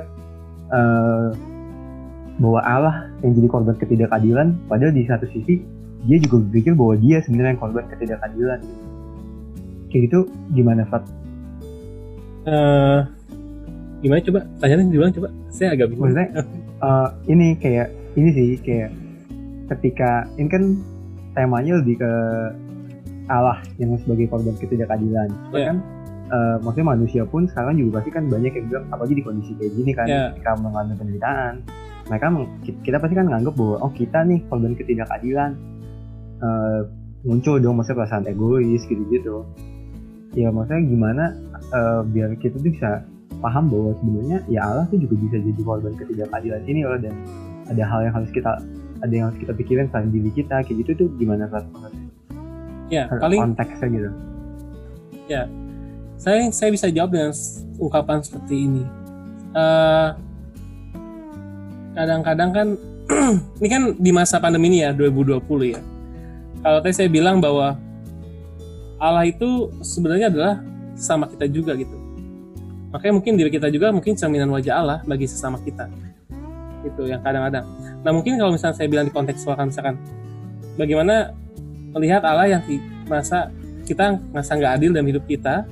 [0.73, 1.29] uh,
[2.41, 5.61] bahwa Allah yang jadi korban ketidakadilan padahal di satu sisi
[6.09, 8.92] dia juga berpikir bahwa dia sebenarnya yang korban ketidakadilan gitu.
[9.93, 10.19] Kayak gitu
[10.57, 11.05] gimana Fat?
[12.43, 13.05] Uh,
[14.01, 16.43] gimana coba tanyain diulang coba saya agak bingung maksudnya
[16.83, 17.87] uh, ini kayak
[18.19, 18.91] ini sih kayak
[19.71, 20.63] ketika ini kan
[21.37, 22.11] temanya lebih ke
[23.31, 25.31] Allah yang sebagai korban ketidakadilan.
[25.55, 25.71] Yeah.
[25.71, 25.77] kan
[26.33, 29.71] uh, maksudnya manusia pun sekarang juga pasti kan banyak yang bilang apalagi di kondisi kayak
[29.71, 30.29] gini kan yeah.
[30.35, 31.53] ketika mengalami penderitaan
[32.11, 32.25] mereka
[32.83, 35.51] kita pasti kan nganggap bahwa oh kita nih korban ketidakadilan
[36.43, 36.81] uh,
[37.23, 39.47] muncul dong maksudnya perasaan egois gitu-gitu
[40.33, 41.23] ya maksudnya gimana
[41.73, 43.05] uh, biar kita tuh bisa
[43.41, 47.13] paham bahwa sebenarnya ya Allah tuh juga bisa jadi korban ketidakadilan ini loh dan
[47.69, 48.51] ada hal yang harus kita
[49.03, 51.63] ada yang harus kita pikirin selain diri kita kayak gitu tuh gimana Pak?
[52.91, 54.09] ya paling konteksnya gitu.
[55.27, 55.43] Ya
[56.19, 57.33] saya saya bisa jawab dengan
[57.81, 58.83] ungkapan seperti ini.
[59.53, 60.09] Eh,
[61.93, 62.67] kadang-kadang kan
[63.59, 65.81] ini kan di masa pandemi ini ya 2020 ya.
[66.63, 67.75] Kalau tadi saya bilang bahwa
[69.03, 70.63] Allah itu sebenarnya adalah
[70.95, 71.91] sama kita juga gitu.
[72.95, 75.91] Makanya mungkin diri kita juga mungkin cerminan wajah Allah bagi sesama kita.
[76.87, 77.67] Itu yang kadang-kadang.
[77.99, 79.99] Nah mungkin kalau misalnya saya bilang di konteks misalkan
[80.79, 81.35] bagaimana
[81.91, 82.63] melihat Allah yang
[83.11, 83.51] masa
[83.83, 85.67] kita merasa nggak adil dalam hidup kita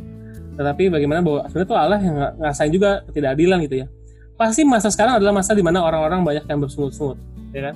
[0.60, 3.88] tetapi bagaimana bahwa sebenarnya tuh Allah yang ngerasain juga ketidakadilan gitu ya.
[4.36, 7.16] Pasti masa sekarang adalah masa di mana orang-orang banyak yang bersungut-sungut
[7.56, 7.76] ya kan?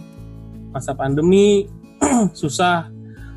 [0.75, 1.71] Masa pandemi
[2.43, 2.91] susah.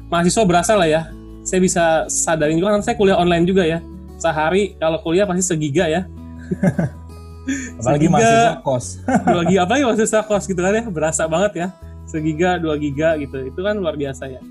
[0.09, 1.18] Mahasiswa berasa lah ya
[1.49, 3.81] saya bisa sadarin juga kan saya kuliah online juga ya.
[4.21, 6.05] Sehari kalau kuliah pasti segiga ya.
[7.81, 9.01] Apalagi mahasiswa kos.
[9.41, 10.85] Lagi apalagi mahasiswa kos gitu kan ya.
[10.93, 11.69] Berasa banget ya.
[12.05, 13.49] Segiga dua giga gitu.
[13.49, 14.45] Itu kan luar biasa ya.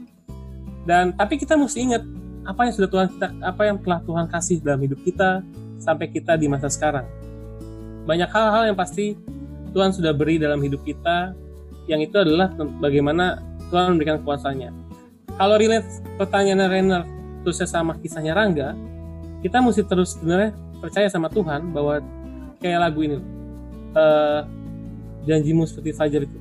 [0.89, 2.01] Dan tapi kita mesti ingat
[2.47, 5.45] apa yang sudah Tuhan kita apa yang telah Tuhan kasih dalam hidup kita
[5.77, 7.05] sampai kita di masa sekarang.
[8.09, 9.13] Banyak hal-hal yang pasti
[9.75, 11.37] Tuhan sudah beri dalam hidup kita
[11.85, 12.49] yang itu adalah
[12.81, 13.37] bagaimana
[13.69, 14.86] Tuhan memberikan kuasanya.
[15.37, 15.85] Kalau relate
[16.17, 17.03] pertanyaan Renner
[17.45, 18.73] terusnya sama kisahnya Rangga,
[19.45, 22.01] kita mesti terus sebenarnya percaya sama Tuhan bahwa
[22.57, 23.21] kayak lagu ini
[23.93, 24.41] uh,
[25.29, 26.37] janjimu seperti fajar itu.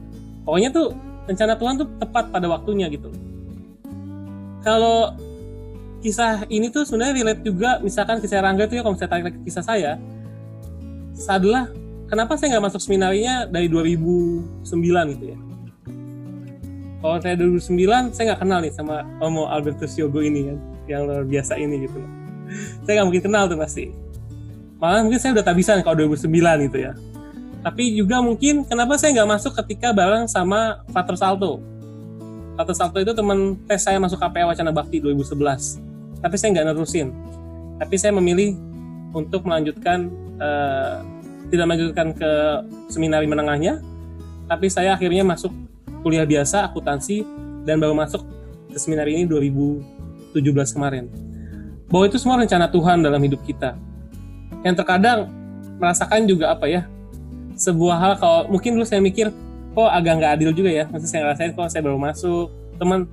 [0.49, 0.97] Pokoknya tuh
[1.29, 3.13] rencana Tuhan tuh tepat pada waktunya gitu.
[4.65, 5.13] Kalau
[6.01, 9.65] kisah ini tuh sebenarnya relate juga misalkan kisah Rangga itu ya kalau saya tarik kisah
[9.65, 9.93] saya
[11.27, 11.73] adalah
[12.07, 15.39] kenapa saya nggak masuk seminarinya dari 2009 gitu ya
[17.07, 20.59] kalau saya 2009 saya nggak kenal nih sama Omo Albertus Yogo ini kan
[20.91, 22.03] yang luar biasa ini gitu.
[22.83, 23.95] Saya nggak mungkin kenal tuh pasti.
[24.83, 26.93] Malah mungkin saya udah tak bisa kalau 2009 gitu ya.
[27.63, 31.63] Tapi juga mungkin kenapa saya nggak masuk ketika bareng sama Fater Salto.
[32.59, 35.87] Fater Salto itu teman tes saya masuk KPA Wacana Bakti 2011
[36.21, 37.09] tapi saya nggak nerusin.
[37.77, 38.57] Tapi saya memilih
[39.13, 40.09] untuk melanjutkan
[40.41, 41.05] uh,
[41.53, 42.31] tidak melanjutkan ke
[42.91, 43.79] seminari menengahnya.
[44.47, 45.51] Tapi saya akhirnya masuk
[46.07, 47.27] kuliah biasa akuntansi
[47.67, 48.23] dan baru masuk
[48.71, 50.39] ke seminari ini 2017
[50.79, 51.11] kemarin.
[51.91, 53.75] Bahwa itu semua rencana Tuhan dalam hidup kita.
[54.63, 55.27] Yang terkadang
[55.83, 56.87] merasakan juga apa ya
[57.59, 59.35] sebuah hal kalau mungkin dulu saya mikir
[59.75, 60.87] kok agak nggak adil juga ya.
[60.87, 62.55] Masih saya ngerasain kalau saya baru masuk.
[62.79, 63.11] Teman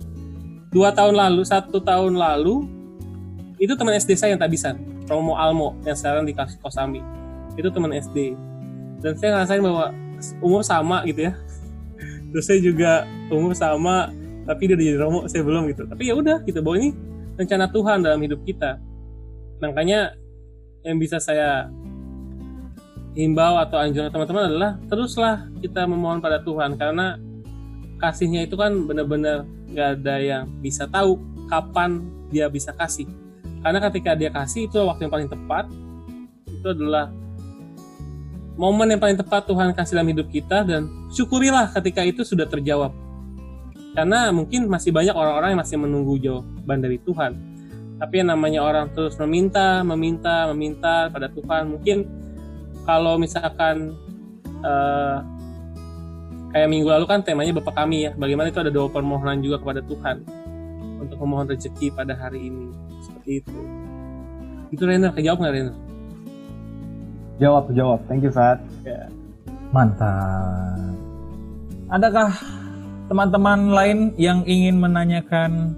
[0.69, 2.69] dua tahun lalu satu tahun lalu
[3.58, 4.77] itu teman SD saya yang tak bisa.
[5.10, 7.01] Romo Almo yang sekarang di Kosambi
[7.58, 8.38] itu teman SD
[9.01, 9.91] dan saya ngerasain bahwa
[10.39, 11.34] umur sama gitu ya
[12.34, 14.10] terus saya juga umur sama
[14.43, 15.88] tapi dia jadi romo saya belum gitu.
[15.88, 16.60] Tapi ya udah gitu.
[16.60, 16.89] Bahwa ini
[17.39, 18.80] rencana Tuhan dalam hidup kita.
[19.63, 20.17] Makanya
[20.84, 21.72] yang bisa saya
[23.15, 26.76] himbau atau anjuran teman-teman adalah teruslah kita memohon pada Tuhan.
[26.76, 27.15] Karena
[28.04, 31.15] kasihnya itu kan benar-benar gak ada yang bisa tahu
[31.48, 33.08] kapan dia bisa kasih.
[33.63, 35.72] Karena ketika dia kasih itu waktu yang paling tepat.
[36.52, 37.12] Itu adalah
[38.53, 42.93] momen yang paling tepat Tuhan kasih dalam hidup kita dan syukurilah ketika itu sudah terjawab.
[43.93, 47.31] Karena mungkin masih banyak orang-orang yang masih menunggu jawaban dari Tuhan.
[48.01, 52.09] Tapi yang namanya orang terus meminta meminta meminta pada Tuhan mungkin
[52.89, 53.93] kalau misalkan
[54.65, 55.21] uh,
[56.51, 59.85] kayak minggu lalu kan temanya Bapak kami ya bagaimana itu ada doa permohonan juga kepada
[59.85, 60.25] Tuhan
[60.99, 62.73] untuk memohon rezeki pada hari ini.
[63.05, 63.59] Seperti itu.
[64.73, 65.83] Itu Renner kejawab nggak Renner
[67.43, 67.99] jawab jawab.
[68.08, 68.63] Thank you Fat.
[68.88, 69.12] Ya.
[69.75, 70.79] mantap.
[71.91, 72.32] Adakah
[73.12, 75.75] teman-teman lain yang ingin menanyakan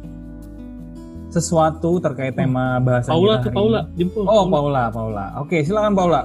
[1.34, 2.48] sesuatu terkait hmm.
[2.48, 3.96] tema bahasan Paula kita hari Paula ini?
[4.00, 4.24] jemput.
[4.30, 5.26] Oh Paula Paula.
[5.42, 6.22] Oke silakan Paula.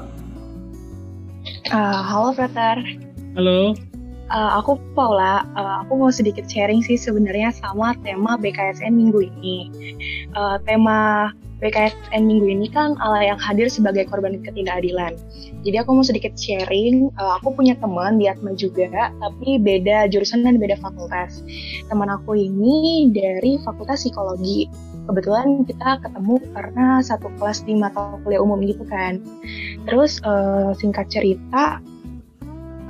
[1.73, 2.79] Uh, halo Frater
[3.35, 3.75] halo.
[4.31, 9.59] Uh, aku Paula, uh, aku mau sedikit sharing sih sebenarnya sama tema BKSN minggu ini.
[10.39, 15.13] Uh, tema BKSN minggu ini kan Allah yang hadir sebagai korban ketidakadilan.
[15.61, 20.41] Jadi aku mau sedikit sharing, uh, aku punya teman di Atma juga, tapi beda jurusan
[20.41, 21.45] dan beda fakultas.
[21.93, 24.73] Teman aku ini dari fakultas psikologi.
[25.05, 29.21] Kebetulan kita ketemu karena satu kelas di mata kuliah umum gitu kan.
[29.85, 31.85] Terus uh, singkat cerita,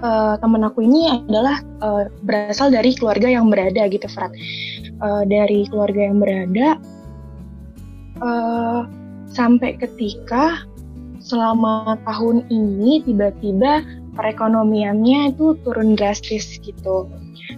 [0.06, 4.30] uh, teman aku ini adalah uh, berasal dari keluarga yang berada gitu, Frat.
[5.02, 6.78] Uh, dari keluarga yang berada
[8.22, 8.86] uh,
[9.30, 10.64] sampai ketika
[11.20, 13.84] selama tahun ini tiba-tiba
[14.16, 17.06] perekonomiannya itu turun drastis gitu.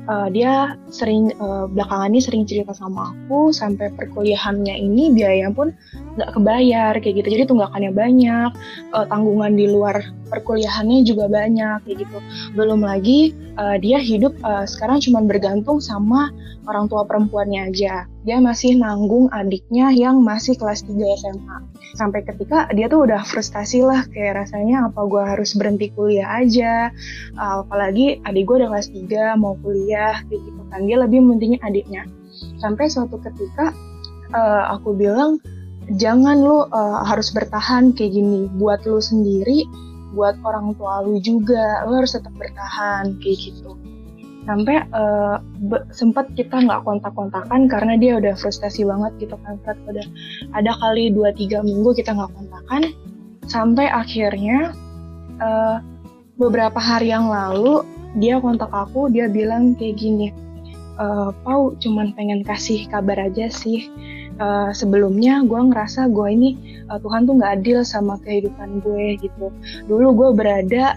[0.08, 5.70] Uh, dia sering uh, belakangan ini sering cerita sama aku sampai perkuliahannya ini biaya pun
[6.16, 7.28] nggak kebayar kayak gitu.
[7.28, 8.50] Jadi tunggakannya banyak
[8.96, 10.00] uh, tanggungan di luar
[10.32, 12.18] perkuliahannya juga banyak kayak gitu.
[12.56, 16.32] Belum lagi uh, dia hidup uh, sekarang cuma bergantung sama
[16.64, 21.58] orang tua perempuannya aja dia masih nanggung adiknya yang masih kelas 3 SMA
[21.98, 26.88] sampai ketika dia tuh udah frustasi lah kayak rasanya apa gue harus berhenti kuliah aja.
[27.36, 30.80] Uh, apalagi adik gue udah kelas 3 mau kuliah kayak gitu kan.
[30.86, 32.06] Dia lebih mentingin adiknya.
[32.62, 33.74] Sampai suatu ketika
[34.32, 35.42] uh, aku bilang
[35.98, 38.48] jangan lu uh, harus bertahan kayak gini.
[38.56, 39.66] Buat lu sendiri
[40.12, 43.72] buat orang tua lu juga lu harus tetap bertahan kayak gitu
[44.42, 45.38] sampai uh,
[45.94, 49.78] sempat kita nggak kontak-kontakan karena dia udah frustasi banget gitu kan Fred.
[49.86, 50.06] Udah
[50.58, 52.82] ada kali 2-3 minggu kita nggak kontakan.
[53.46, 54.74] Sampai akhirnya
[55.38, 55.78] uh,
[56.38, 57.86] beberapa hari yang lalu
[58.18, 60.28] dia kontak aku dia bilang kayak gini
[61.00, 61.06] e,
[61.44, 63.88] Pau cuman pengen kasih kabar aja sih.
[64.40, 66.50] Uh, sebelumnya gue ngerasa gue ini
[66.88, 69.52] uh, Tuhan tuh nggak adil sama kehidupan gue gitu.
[69.86, 70.96] Dulu gue berada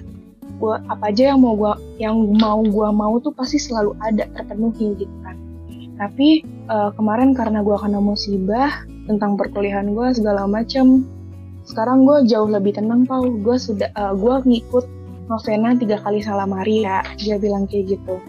[0.56, 4.96] gue apa aja yang mau gue yang mau gue mau tuh pasti selalu ada terpenuhi
[5.00, 5.36] gitu kan.
[5.96, 11.06] Tapi uh, kemarin karena gue kena musibah tentang perkuliahan gue segala macem
[11.66, 14.86] sekarang gue jauh lebih tenang tau gue sudah uh, gue ngikut
[15.26, 18.22] novena tiga kali salam Maria dia bilang kayak gitu.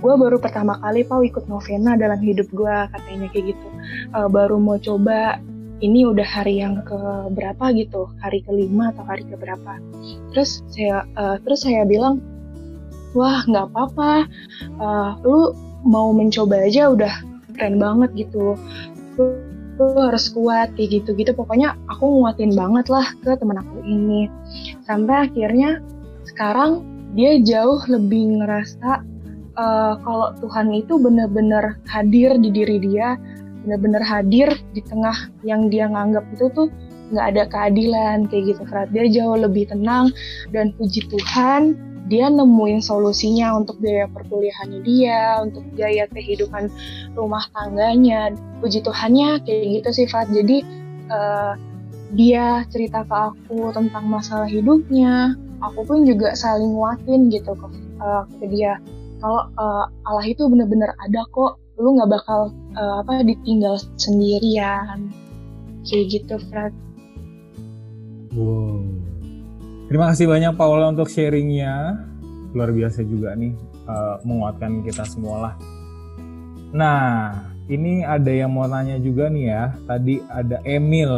[0.00, 3.68] Gue baru pertama kali pau ikut novena dalam hidup gue katanya kayak gitu.
[4.16, 5.36] Uh, baru mau coba
[5.80, 7.00] ini udah hari yang ke
[7.32, 9.80] berapa gitu hari kelima atau hari ke berapa.
[10.32, 12.20] Terus saya uh, terus saya bilang
[13.16, 14.28] wah nggak apa-apa.
[14.76, 15.40] Uh, lu
[15.84, 17.14] mau mencoba aja udah
[17.56, 18.56] keren banget gitu.
[19.16, 19.24] Lu,
[19.80, 24.28] lu harus kuat kayak gitu gitu pokoknya aku nguatin banget lah ke teman aku ini.
[24.84, 25.80] Sampai akhirnya
[26.28, 26.84] sekarang
[27.16, 29.02] dia jauh lebih ngerasa
[29.56, 33.18] uh, kalau Tuhan itu benar-benar hadir di diri dia
[33.66, 36.68] benar-benar hadir di tengah yang dia nganggap itu tuh
[37.10, 40.14] nggak ada keadilan kayak gitu Frat dia jauh lebih tenang
[40.54, 46.66] dan puji Tuhan dia nemuin solusinya untuk biaya perkuliahannya dia, untuk biaya kehidupan
[47.14, 48.34] rumah tangganya.
[48.58, 50.26] Puji Tuhannya kayak gitu sih Fat.
[50.26, 50.66] Jadi
[51.06, 51.54] uh,
[52.18, 57.66] dia cerita ke aku tentang masalah hidupnya, aku pun juga saling nguatin gitu ke,
[58.02, 58.82] uh, ke dia.
[59.22, 65.08] Kalau uh, Allah itu bener-bener ada kok, lu nggak bakal uh, apa ditinggal sendirian.
[65.88, 66.76] Kayak gitu, Fred.
[68.36, 68.84] Wow.
[69.88, 71.98] Terima kasih banyak Paula untuk sharingnya.
[72.54, 73.56] Luar biasa juga nih
[73.88, 75.54] uh, menguatkan kita semua lah.
[76.70, 77.34] Nah,
[77.66, 79.64] ini ada yang mau nanya juga nih ya.
[79.88, 81.10] Tadi ada Emil.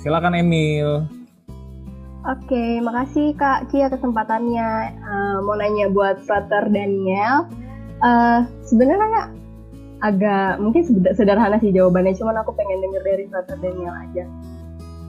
[0.00, 1.04] Silakan Emil.
[2.28, 4.94] Oke, makasih Kak Kia kesempatannya.
[5.00, 7.44] Uh, mau nanya buat Frater Daniel.
[8.00, 9.32] Uh, Sebenarnya
[9.98, 14.24] agak mungkin sederhana sih jawabannya, cuman aku pengen denger dari Frater Daniel aja.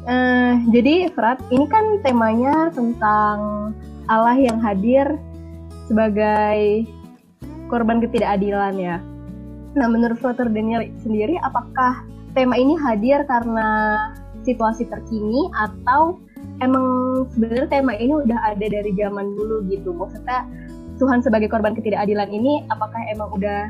[0.10, 3.38] Uh, jadi Frat, ini kan temanya tentang
[4.10, 5.06] Allah yang hadir
[5.86, 6.90] sebagai
[7.70, 8.98] korban ketidakadilan ya.
[9.78, 12.02] Nah menurut Frater Daniel sendiri, apakah
[12.34, 13.98] tema ini hadir karena
[14.42, 16.18] situasi terkini atau
[16.66, 16.86] emang
[17.38, 19.94] sebenarnya tema ini udah ada dari zaman dulu gitu?
[19.94, 20.50] Maksudnya
[20.98, 23.70] Tuhan sebagai korban ketidakadilan ini apakah emang udah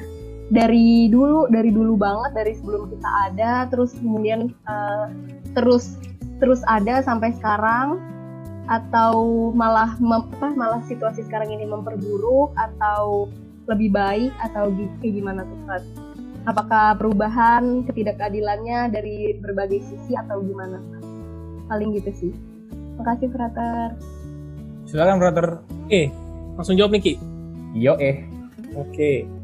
[0.49, 5.05] dari dulu dari dulu banget dari sebelum kita ada terus kemudian uh,
[5.53, 5.97] terus
[6.41, 8.01] terus ada sampai sekarang
[8.69, 13.29] atau malah mem, apa, malah situasi sekarang ini memperburuk atau
[13.65, 14.69] lebih baik atau
[15.01, 15.83] kayak gimana tuh Fat?
[16.45, 20.81] Apakah perubahan ketidakadilannya dari berbagai sisi atau gimana?
[21.69, 22.33] Paling gitu sih.
[22.97, 23.97] Makasih Frater.
[24.89, 25.47] Silakan Frater.
[25.85, 26.09] Oke,
[26.57, 27.17] langsung jawab Niki.
[27.77, 28.25] Yo eh.
[28.73, 29.38] Oke.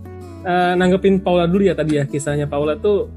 [0.46, 3.10] Uh, nanggepin Paula dulu ya tadi ya kisahnya Paula tuh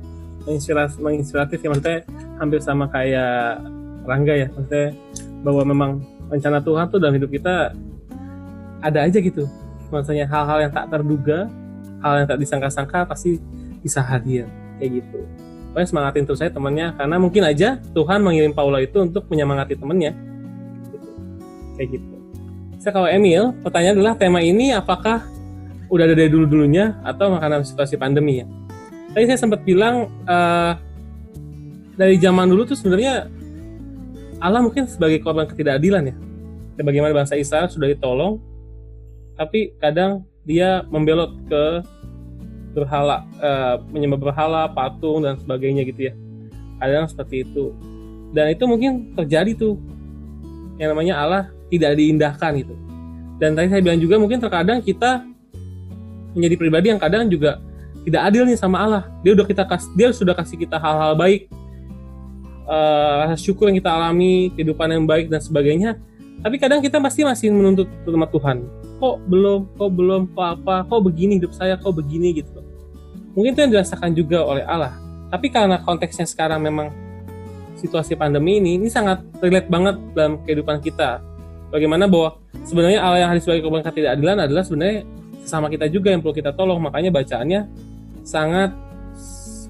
[0.48, 2.00] menginspiratif, menginspiratif ya maksudnya
[2.40, 3.60] hampir sama kayak
[4.08, 4.96] Rangga ya maksudnya
[5.44, 5.90] bahwa memang
[6.32, 7.76] rencana Tuhan tuh dalam hidup kita
[8.80, 9.44] ada aja gitu.
[9.92, 11.52] Maksudnya hal-hal yang tak terduga
[12.00, 13.36] hal yang tak disangka-sangka pasti
[13.84, 14.48] bisa hadir
[14.80, 15.18] kayak gitu.
[15.72, 20.16] Pokoknya semangatin terus saya temannya karena mungkin aja Tuhan mengirim Paula itu untuk menyemangati temennya
[20.88, 21.06] gitu.
[21.76, 22.14] kayak gitu.
[22.78, 25.26] Saya kalau Emil pertanyaan adalah tema ini apakah
[25.88, 28.46] udah ada dari dulu-dulunya atau karena situasi pandemi ya
[29.12, 30.76] tadi saya sempat bilang uh,
[31.98, 33.26] dari zaman dulu tuh sebenarnya
[34.38, 36.16] Allah mungkin sebagai korban ketidakadilan ya.
[36.78, 36.82] ya.
[36.86, 38.38] Bagaimana bangsa Israel sudah ditolong,
[39.34, 41.82] tapi kadang dia membelot ke
[42.78, 46.14] berhala, uh, menyembah berhala, patung dan sebagainya gitu ya.
[46.78, 47.74] Kadang seperti itu.
[48.30, 49.74] Dan itu mungkin terjadi tuh
[50.78, 52.74] yang namanya Allah tidak diindahkan gitu.
[53.42, 55.26] Dan tadi saya bilang juga mungkin terkadang kita
[56.36, 57.60] menjadi pribadi yang kadang juga
[58.04, 59.02] tidak adil nih sama Allah.
[59.20, 61.52] Dia udah kita kasih, dia sudah kasih kita hal-hal baik,
[62.68, 66.00] uh, rasa syukur yang kita alami, kehidupan yang baik dan sebagainya.
[66.38, 68.62] Tapi kadang kita pasti masih menuntut sama Tuhan.
[69.02, 72.62] Kok belum, kok belum, kok apa, kok begini hidup saya, kok begini gitu.
[73.34, 74.94] Mungkin itu yang dirasakan juga oleh Allah.
[75.28, 76.94] Tapi karena konteksnya sekarang memang
[77.78, 81.22] situasi pandemi ini, ini sangat relate banget dalam kehidupan kita.
[81.68, 85.04] Bagaimana bahwa sebenarnya Allah yang harus sebagai korban ketidakadilan adalah sebenarnya
[85.48, 86.78] sama kita juga yang perlu kita tolong.
[86.78, 87.66] Makanya bacaannya
[88.22, 88.76] sangat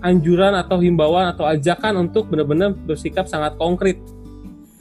[0.02, 3.98] anjuran atau himbauan atau ajakan untuk benar-benar bersikap sangat konkret.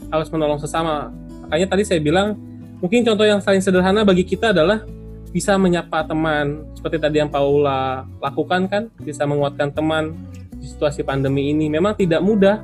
[0.10, 1.14] Harus menolong sesama.
[1.46, 2.34] Makanya tadi saya bilang
[2.82, 4.82] mungkin contoh yang paling sederhana bagi kita adalah
[5.30, 6.66] bisa menyapa teman.
[6.74, 10.18] Seperti tadi yang Paula lakukan kan bisa menguatkan teman
[10.58, 11.70] di situasi pandemi ini.
[11.70, 12.62] Memang tidak mudah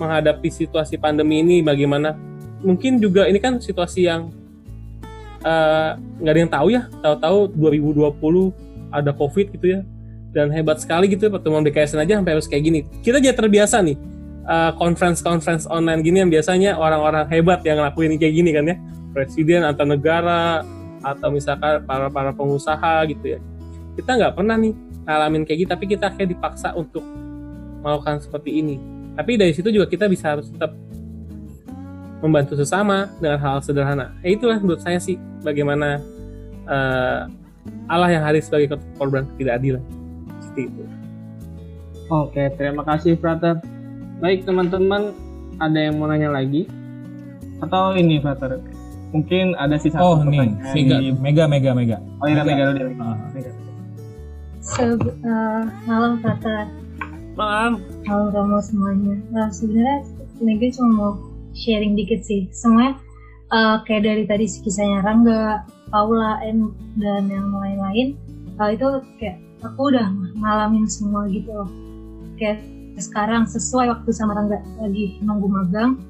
[0.00, 2.16] menghadapi situasi pandemi ini bagaimana.
[2.62, 4.30] Mungkin juga ini kan situasi yang
[5.42, 9.80] nggak uh, ada yang tahu ya tahu-tahu 2020 ada covid gitu ya
[10.32, 12.80] dan hebat sekali gitu pertemuan BKSN aja sampai harus kayak gini.
[13.04, 13.96] Kita jadi terbiasa nih
[14.48, 18.76] uh, conference-conference online gini yang biasanya orang-orang hebat yang ngelakuin kayak gini kan ya.
[19.12, 20.64] Presiden atau negara
[21.04, 23.38] atau misalkan para para pengusaha gitu ya.
[23.92, 24.72] Kita nggak pernah nih
[25.04, 27.04] ngalamin kayak gitu tapi kita kayak dipaksa untuk
[27.84, 28.80] melakukan seperti ini.
[29.12, 30.72] Tapi dari situ juga kita bisa harus tetap
[32.22, 34.14] membantu sesama dengan hal sederhana.
[34.22, 35.98] Eh, itulah menurut saya sih bagaimana
[36.70, 37.26] uh,
[37.90, 39.82] Allah yang hadir sebagai korban ketidakadilan
[40.40, 40.82] seperti itu
[42.10, 43.56] Oke, terima kasih Frater.
[44.20, 45.16] Baik teman-teman,
[45.56, 46.68] ada yang mau nanya lagi?
[47.64, 48.60] Atau ini Frater?
[49.16, 51.96] Mungkin ada sisa Oh nih, pertanyaan mega, di- mega, mega, mega.
[52.20, 52.68] Oh iya, Mega.
[52.68, 52.84] Mega udah.
[53.00, 53.16] Ah.
[53.32, 53.50] Mega.
[54.60, 56.68] Se- eh, malam Frater,
[57.32, 59.16] malam malam Romo semuanya.
[59.32, 60.04] Nah sebenarnya
[60.38, 61.12] Mega cuma mau
[61.56, 62.48] sharing dikit sih.
[62.52, 62.98] Semuanya
[63.52, 68.16] eh, kayak dari tadi kisahnya Rangga, Paula, M dan yang lain-lain
[68.60, 68.88] eh, itu
[69.20, 70.08] kayak aku udah
[70.40, 71.70] ngalamin semua gitu loh.
[72.36, 72.64] Kayak
[73.00, 76.00] sekarang sesuai waktu sama Rangga lagi nunggu magang,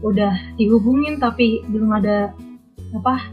[0.00, 2.32] udah dihubungin tapi belum ada
[2.92, 3.24] apa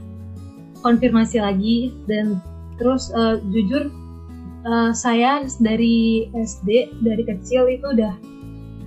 [0.80, 2.40] konfirmasi lagi dan
[2.80, 3.92] terus eh, jujur
[4.60, 8.12] Eh, saya dari SD dari kecil itu udah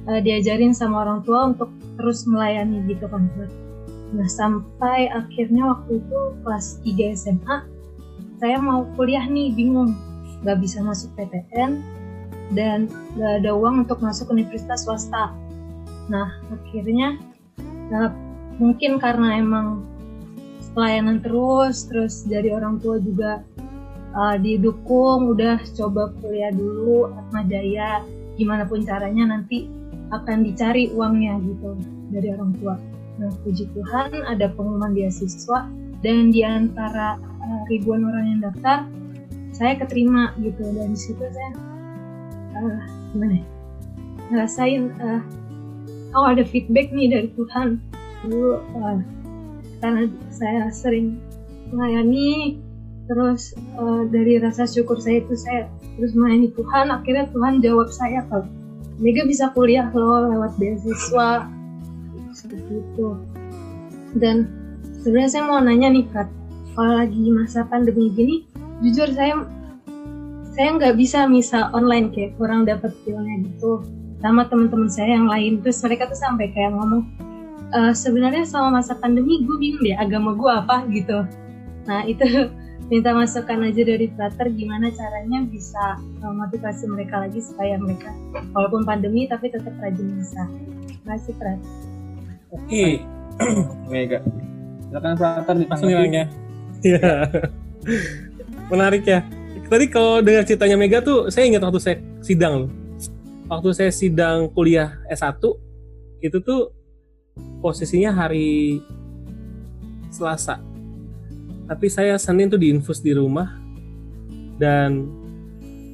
[0.09, 3.29] eh, diajarin sama orang tua untuk terus melayani gitu kan.
[4.13, 7.57] Nah sampai akhirnya waktu itu kelas 3 SMA
[8.43, 9.95] saya mau kuliah nih bingung
[10.43, 11.79] nggak bisa masuk PTN
[12.53, 15.31] dan nggak ada uang untuk masuk universitas swasta.
[16.11, 17.17] Nah akhirnya
[17.91, 18.11] eh,
[18.59, 19.87] mungkin karena emang
[20.73, 23.45] pelayanan terus terus dari orang tua juga
[24.17, 28.01] uh, didukung udah coba kuliah dulu Atma Jaya
[28.37, 29.69] gimana pun caranya nanti
[30.13, 31.77] akan dicari uangnya gitu
[32.13, 32.77] dari orang tua.
[33.21, 35.69] Nah puji Tuhan ada pengumuman beasiswa
[36.03, 38.85] dan di antara uh, ribuan orang yang daftar
[39.53, 41.51] saya keterima gitu dan di situ saya
[42.57, 42.81] uh,
[43.15, 43.47] gimana ya,
[44.33, 45.23] ngerasain uh,
[46.17, 47.79] oh ada feedback nih dari Tuhan
[48.27, 48.99] dulu uh,
[49.79, 51.21] karena saya sering
[51.71, 52.59] melayani
[53.11, 55.67] terus eh, dari rasa syukur saya itu saya
[55.99, 56.91] terus melayani Tuhan.
[56.91, 58.47] Akhirnya Tuhan jawab saya kalau
[59.03, 61.49] Mega bisa kuliah loh lewat beasiswa.
[62.31, 63.09] Seperti itu.
[64.15, 64.47] Dan
[65.03, 66.29] sebenarnya saya mau nanya nih Kat
[66.73, 68.49] kalau lagi masa pandemi gini
[68.81, 69.45] jujur saya
[70.53, 73.85] saya nggak bisa misa online kayak kurang dapat feelnya gitu
[74.23, 75.59] sama teman-teman saya yang lain.
[75.65, 77.03] Terus mereka tuh sampai kayak ngomong
[77.73, 81.25] "Eh, sebenarnya selama masa pandemi gue bingung deh agama gue apa gitu.
[81.89, 82.23] Nah itu
[82.93, 88.13] minta masukan aja dari Frater gimana caranya bisa uh, motivasi mereka lagi supaya mereka
[88.53, 90.45] walaupun pandemi tapi tetap rajin misa.
[90.85, 91.73] Terima kasih Frater.
[92.53, 92.85] oke
[93.93, 94.21] Mega.
[94.93, 95.89] Silakan Frater langsung ditanggapi.
[95.89, 96.25] hilangnya
[96.85, 97.11] Iya.
[98.73, 99.25] menarik ya
[99.73, 102.71] tadi kalau dengar ceritanya Mega tuh saya ingat waktu saya sidang loh
[103.49, 105.41] waktu saya sidang kuliah S1
[106.21, 106.77] itu tuh
[107.65, 108.85] posisinya hari
[110.13, 110.61] Selasa
[111.73, 113.57] tapi saya Senin tuh diinfus di rumah.
[114.61, 115.09] Dan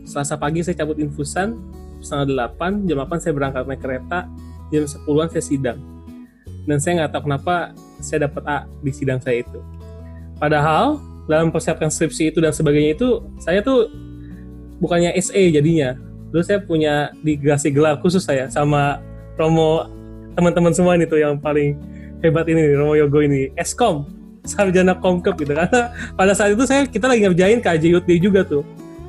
[0.02, 1.54] Selasa pagi saya cabut infusan
[2.02, 4.26] setengah delapan jam 8 saya berangkat naik kereta
[4.74, 5.78] jam 10-an saya sidang.
[6.66, 7.54] Dan saya nggak tahu kenapa
[8.02, 9.62] saya dapat A di sidang saya itu.
[10.42, 10.98] Padahal
[11.30, 13.86] dalam persiapan skripsi itu dan sebagainya itu saya tuh
[14.82, 15.94] bukannya SE jadinya.
[16.34, 18.98] Dulu saya punya digasi gelar khusus saya sama
[19.38, 19.86] Romo
[20.34, 21.78] teman-teman semua ini tuh yang paling
[22.20, 24.17] hebat ini Romo Yogo ini Eskom
[24.48, 28.64] sarjana komkep gitu karena pada saat itu saya kita lagi ngerjain KJUT juga tuh.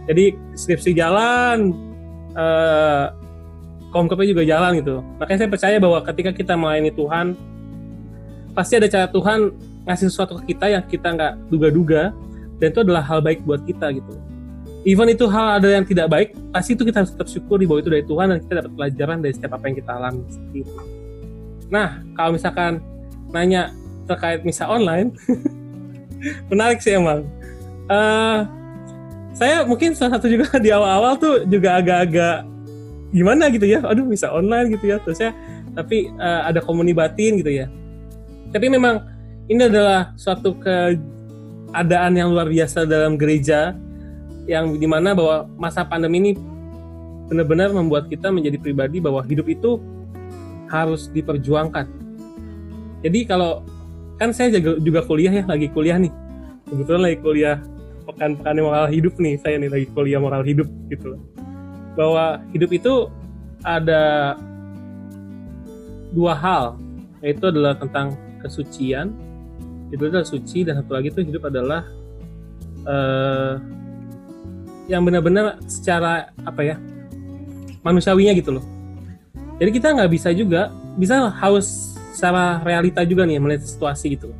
[0.09, 1.71] Jadi skripsi jalan
[2.35, 3.05] eh,
[3.89, 5.01] komkepnya juga jalan gitu.
[5.17, 7.37] Makanya saya percaya bahwa ketika kita melayani Tuhan
[8.53, 9.53] pasti ada cara Tuhan
[9.85, 12.13] ngasih sesuatu ke kita yang kita nggak duga-duga
[12.61, 14.13] dan itu adalah hal baik buat kita gitu.
[14.87, 17.91] Even itu hal ada yang tidak baik pasti itu kita harus tetap syukuri bahwa itu
[17.91, 20.23] dari Tuhan dan kita dapat pelajaran dari setiap apa yang kita alami.
[21.67, 22.71] Nah kalau misalkan
[23.29, 23.73] nanya
[24.09, 25.13] terkait misa online.
[26.49, 27.29] Menarik sih emang.
[27.85, 28.39] Eh,
[29.37, 32.49] saya mungkin salah satu juga di awal-awal tuh juga agak-agak
[33.13, 33.85] gimana gitu ya.
[33.85, 34.97] Aduh misa online gitu ya.
[35.05, 35.31] Terus ya
[35.77, 37.69] tapi eh, ada komuni batin gitu ya.
[38.49, 39.05] Tapi memang
[39.45, 43.77] ini adalah suatu keadaan yang luar biasa dalam gereja
[44.49, 46.31] yang di mana bahwa masa pandemi ini
[47.29, 49.77] benar-benar membuat kita menjadi pribadi bahwa hidup itu
[50.69, 51.85] harus diperjuangkan.
[53.05, 53.61] Jadi kalau
[54.19, 56.11] kan saya juga, kuliah ya, lagi kuliah nih.
[56.67, 57.57] Kebetulan lagi kuliah
[58.03, 61.15] pekan-pekan moral hidup nih, saya nih lagi kuliah moral hidup gitu.
[61.15, 61.21] loh.
[61.95, 63.07] Bahwa hidup itu
[63.63, 64.35] ada
[66.11, 66.75] dua hal,
[67.23, 69.15] yaitu adalah tentang kesucian,
[69.89, 71.81] itu adalah suci dan satu lagi itu hidup adalah
[72.85, 73.53] eh,
[74.89, 76.75] yang benar-benar secara apa ya
[77.85, 78.65] manusiawinya gitu loh.
[79.59, 84.35] Jadi kita nggak bisa juga bisa harus secara realita juga nih melihat situasi gitu.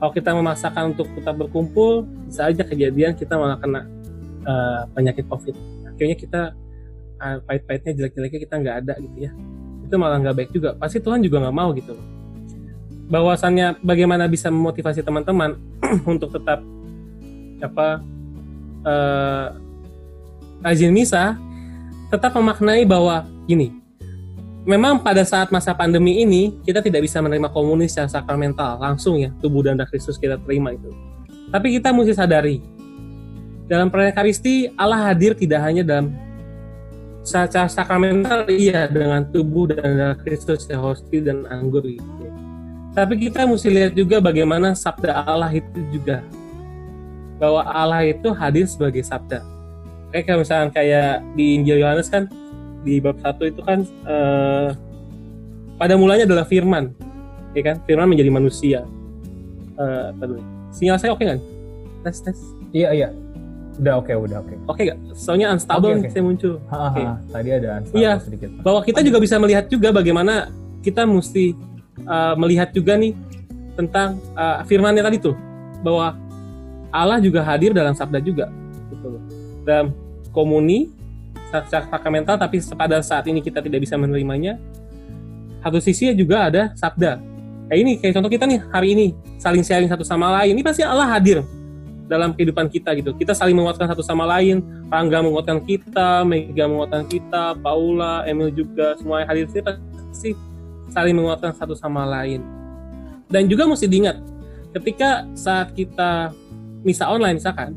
[0.00, 3.84] Kalau kita memaksakan untuk tetap berkumpul, bisa aja kejadian kita malah kena
[4.48, 5.54] eh, penyakit COVID.
[5.92, 6.42] Akhirnya kita
[7.20, 9.30] eh, pahit-pahitnya jelek-jeleknya kita nggak ada gitu ya.
[9.84, 10.72] Itu malah nggak baik juga.
[10.80, 11.92] Pasti Tuhan juga nggak mau gitu.
[13.12, 15.60] Bahwasannya bagaimana bisa memotivasi teman-teman
[16.16, 16.64] untuk tetap
[17.60, 18.00] apa
[18.88, 19.46] eh,
[20.64, 21.36] rajin misa
[22.08, 23.81] tetap memaknai bahwa gini
[24.62, 29.34] memang pada saat masa pandemi ini kita tidak bisa menerima komunis secara sakramental langsung ya
[29.42, 30.90] tubuh dan darah Kristus kita terima itu.
[31.50, 32.62] Tapi kita mesti sadari
[33.66, 36.14] dalam perayaan Ekaristi Allah hadir tidak hanya dalam
[37.22, 42.30] secara sakramental iya dengan tubuh dan darah Kristus ya hosti dan anggur gitu.
[42.92, 46.20] Tapi kita mesti lihat juga bagaimana sabda Allah itu juga.
[47.40, 49.40] Bahwa Allah itu hadir sebagai sabda.
[50.12, 52.28] Kayak misalnya kayak di Injil Yohanes kan
[52.82, 54.68] di bab satu itu kan eh,
[55.76, 56.90] pada mulanya adalah firman
[57.52, 58.78] ya kan firman menjadi manusia
[59.74, 60.42] eh dulu?
[60.70, 61.40] sinyal saya oke nggak
[62.02, 62.38] tes tes
[62.72, 63.08] Iya iya.
[63.76, 64.54] Udah oke udah oke.
[64.66, 66.10] oke nggak soalnya unstable nih oke.
[66.10, 67.02] saya muncul Hahaha, Oke.
[67.30, 68.12] Tadi ada answer Iya.
[68.20, 68.48] sedikit.
[68.60, 70.48] bahwa kita juga bisa melihat juga bagaimana
[70.80, 71.52] kita mesti
[72.04, 73.12] uh, melihat juga nih
[73.72, 75.36] tentang uh, firmannya tadi tuh
[75.80, 76.16] bahwa
[76.92, 78.48] Allah juga hadir dalam sabda juga
[78.88, 79.22] gitu loh.
[79.64, 79.86] dalam
[80.32, 80.88] komuni
[81.68, 84.56] secara sakramental tapi pada saat ini kita tidak bisa menerimanya
[85.62, 87.22] satu sisi juga ada sabda.
[87.70, 89.06] Kayak ini kayak contoh kita nih hari ini
[89.38, 90.58] saling sharing satu sama lain.
[90.58, 91.46] Ini pasti Allah hadir
[92.10, 93.14] dalam kehidupan kita gitu.
[93.14, 94.60] Kita saling menguatkan satu sama lain.
[94.90, 100.30] Rangga menguatkan kita, Mega menguatkan kita, Paula, Emil juga, semua yang hadir di sini pasti
[100.92, 102.44] saling menguatkan satu sama lain.
[103.32, 104.20] Dan juga mesti diingat,
[104.76, 106.36] ketika saat kita
[106.84, 107.72] misa online misalkan,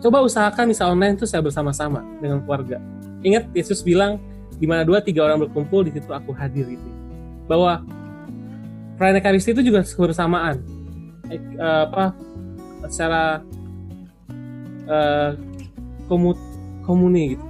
[0.00, 2.80] coba usahakan misa online itu saya bersama-sama dengan keluarga.
[3.20, 4.16] Ingat Yesus bilang,
[4.56, 6.88] di mana dua tiga orang berkumpul di situ aku hadir itu.
[7.44, 7.84] Bahwa
[8.96, 10.60] perayaan Ekaristi itu juga kebersamaan.
[11.30, 12.16] Eh, apa
[12.88, 13.44] secara
[14.88, 15.30] eh,
[16.08, 16.34] komu
[16.82, 17.44] komuni gitu.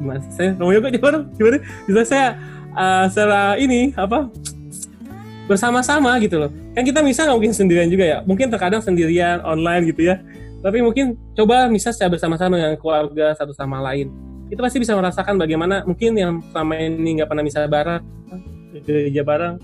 [0.00, 0.32] Gimana sih?
[0.32, 2.28] Saya ngomongnya kok gimana gimana bisa saya
[2.72, 4.32] uh, secara ini apa
[5.44, 6.50] bersama-sama gitu loh.
[6.72, 8.18] Kan kita bisa nggak mungkin sendirian juga ya.
[8.24, 10.24] Mungkin terkadang sendirian online gitu ya
[10.62, 14.14] tapi mungkin coba bisa secara bersama-sama dengan keluarga satu sama lain.
[14.46, 18.02] Itu pasti bisa merasakan bagaimana mungkin yang selama ini nggak pernah bisa bareng
[18.86, 19.54] gereja bareng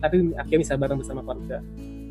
[0.00, 1.60] tapi akhirnya bisa bareng bersama keluarga.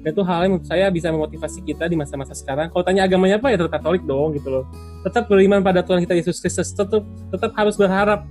[0.06, 2.70] Dan itu hal yang menurut saya bisa memotivasi kita di masa-masa sekarang.
[2.70, 4.64] Kalau tanya agamanya apa ya tetap Katolik dong gitu loh.
[5.02, 7.02] Tetap beriman pada Tuhan kita Yesus Kristus tetap
[7.34, 8.30] tetap harus berharap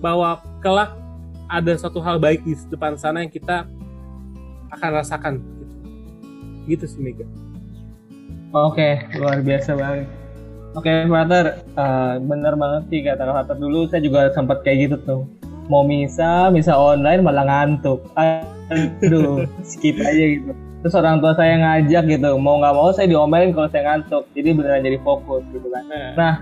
[0.00, 0.96] bahwa kelak
[1.44, 3.68] ada suatu hal baik di depan sana yang kita
[4.72, 5.74] akan rasakan gitu,
[6.66, 7.43] gitu sih Mega
[8.54, 10.06] Oke, luar biasa banget.
[10.78, 13.90] Oke, Frater, eh, bener banget sih kata Frater dulu.
[13.90, 15.22] Saya juga sempat kayak gitu tuh.
[15.66, 18.06] Mau misa, misa online malah ngantuk.
[18.14, 20.54] Aduh, skip aja gitu.
[20.54, 24.22] Terus orang tua saya ngajak gitu, mau nggak mau saya diomelin kalau saya ngantuk.
[24.38, 25.84] Jadi beneran jadi fokus gitu kan.
[25.90, 26.34] nah, Nah,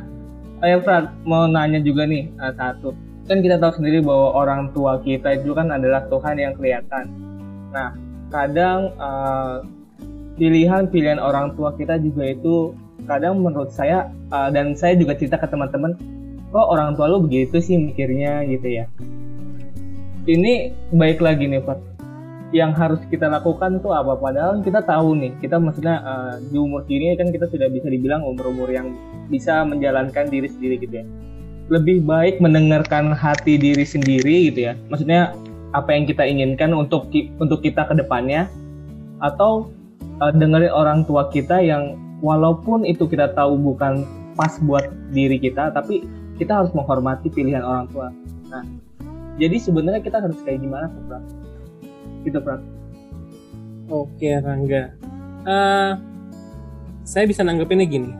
[0.62, 2.92] Ayo Frat, mau nanya juga nih eh, satu.
[3.24, 7.08] Kan kita tahu sendiri bahwa orang tua kita itu kan adalah Tuhan yang kelihatan.
[7.72, 7.96] Nah,
[8.28, 8.92] kadang
[10.32, 12.72] eh, pilihan-pilihan orang tua kita juga itu
[13.04, 15.96] kadang menurut saya eh, dan saya juga cerita ke teman-teman,
[16.52, 18.84] kok orang tua lu begitu sih mikirnya gitu ya.
[20.22, 21.82] Ini baik lagi nih Frat.
[22.52, 24.12] Yang harus kita lakukan tuh apa?
[24.12, 28.22] Padahal kita tahu nih, kita maksudnya eh, di umur kini kan kita sudah bisa dibilang
[28.22, 28.94] umur-umur yang
[29.32, 31.06] bisa menjalankan diri sendiri gitu ya.
[31.72, 34.76] Lebih baik mendengarkan hati diri sendiri gitu ya.
[34.92, 35.32] Maksudnya
[35.72, 37.08] apa yang kita inginkan untuk
[37.40, 38.46] untuk kita ke depannya
[39.24, 39.72] atau
[40.22, 44.06] uh, dengerin orang tua kita yang walaupun itu kita tahu bukan
[44.38, 46.06] pas buat diri kita tapi
[46.38, 48.08] kita harus menghormati pilihan orang tua.
[48.48, 48.64] Nah,
[49.36, 51.24] jadi sebenarnya kita harus kayak gimana tuh, Prat?
[52.22, 52.62] Gitu, Prat.
[53.92, 54.96] Oke Rangga,
[55.42, 55.92] Eh,
[57.02, 58.14] saya bisa nanggepinnya gini.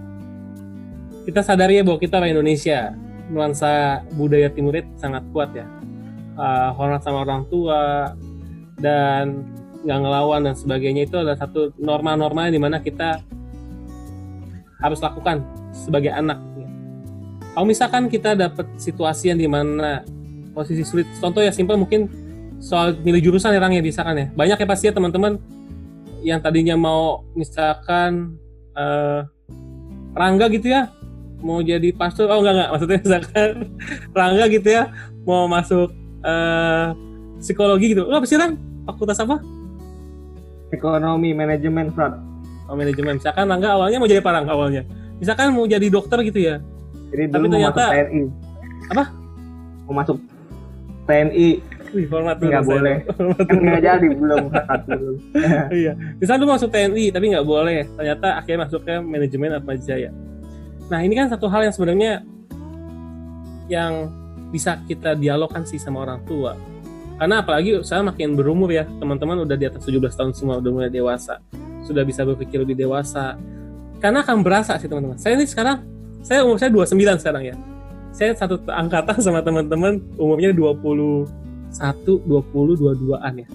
[1.23, 2.99] Kita sadari ya bahwa kita orang Indonesia,
[3.31, 5.65] nuansa budaya Timurid sangat kuat ya.
[6.35, 8.11] Eh, hormat sama orang tua
[8.83, 9.47] dan
[9.83, 13.19] nggak ngelawan dan sebagainya itu adalah satu norma-norma di mana kita
[14.83, 15.43] harus lakukan
[15.75, 16.39] sebagai anak.
[16.59, 16.69] ya.
[17.55, 20.03] Kalau misalkan kita dapat situasi yang di mana
[20.55, 22.11] posisi sulit, contoh ya simpel mungkin
[22.63, 24.27] soal milih jurusan ya Rang ya misalkan ya.
[24.35, 25.39] Banyak ya pasti ya teman-teman
[26.23, 28.39] yang tadinya mau misalkan
[28.79, 29.21] eh,
[30.13, 30.93] Rangga gitu ya
[31.43, 33.49] mau jadi pastor oh enggak enggak maksudnya misalkan
[34.19, 34.83] Rangga gitu ya
[35.27, 35.91] mau masuk
[36.23, 36.87] eh,
[37.43, 38.55] psikologi gitu lo apa sih Rang
[38.87, 39.43] fakultas apa
[40.73, 42.17] Ekonomi, manajemen, Prat.
[42.65, 44.83] oh, manajemen misalkan Rangga awalnya mau jadi apa Rang awalnya
[45.21, 46.57] misalkan mau jadi dokter gitu ya
[47.13, 48.23] Jadi Tapi dulu mau masuk ternyata- TNI.
[48.89, 49.05] Apa?
[49.85, 50.17] Mau masuk
[51.05, 51.49] TNI
[51.93, 53.05] Wih, hormat nggak boleh.
[53.45, 55.15] Kan nggak jadi belum belum.
[55.85, 55.93] iya.
[56.17, 57.85] Misalnya lu masuk TNI tapi nggak boleh.
[57.85, 60.09] Ternyata akhirnya masuk ke manajemen Atma Jaya.
[60.89, 62.25] Nah ini kan satu hal yang sebenarnya
[63.69, 64.09] yang
[64.49, 66.57] bisa kita dialogkan sih sama orang tua.
[67.23, 70.91] Karena apalagi saya makin berumur ya, teman-teman udah di atas 17 tahun semua, udah mulai
[70.91, 71.39] dewasa.
[71.87, 73.39] Sudah bisa berpikir lebih dewasa.
[74.03, 75.15] Karena akan berasa sih teman-teman.
[75.23, 75.93] Saya ini sekarang
[76.23, 77.57] saya umur saya 29 sekarang ya
[78.15, 81.27] saya satu angkatan sama teman-teman umurnya 21
[81.75, 83.49] 20 22an ya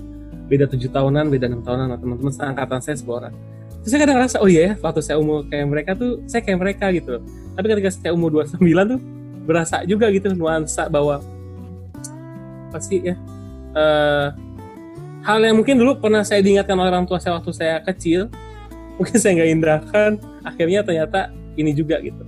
[0.47, 3.33] beda tujuh tahunan beda enam tahunan sama teman-teman seangkatan saya sebuah orang
[3.81, 6.59] terus saya kadang ngerasa oh iya ya waktu saya umur kayak mereka tuh saya kayak
[6.59, 7.23] mereka gitu
[7.55, 8.99] tapi ketika saya umur 29 tuh
[9.47, 11.23] berasa juga gitu nuansa bahwa
[12.67, 13.15] pasti ya
[13.77, 14.27] eh,
[15.21, 18.25] hal yang mungkin dulu pernah saya diingatkan orang tua saya waktu saya kecil
[18.97, 20.11] mungkin saya nggak indahkan
[20.41, 22.25] akhirnya ternyata ini juga gitu.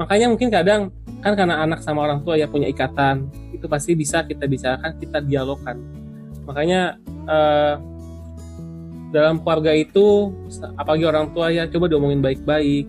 [0.00, 0.88] Makanya mungkin kadang
[1.20, 5.18] kan karena anak sama orang tua ya punya ikatan itu pasti bisa kita bicarakan kita
[5.20, 5.76] dialogkan.
[6.46, 6.96] Makanya
[7.28, 7.74] eh,
[9.08, 10.32] dalam keluarga itu
[10.76, 12.88] apalagi orang tua ya coba diomongin baik-baik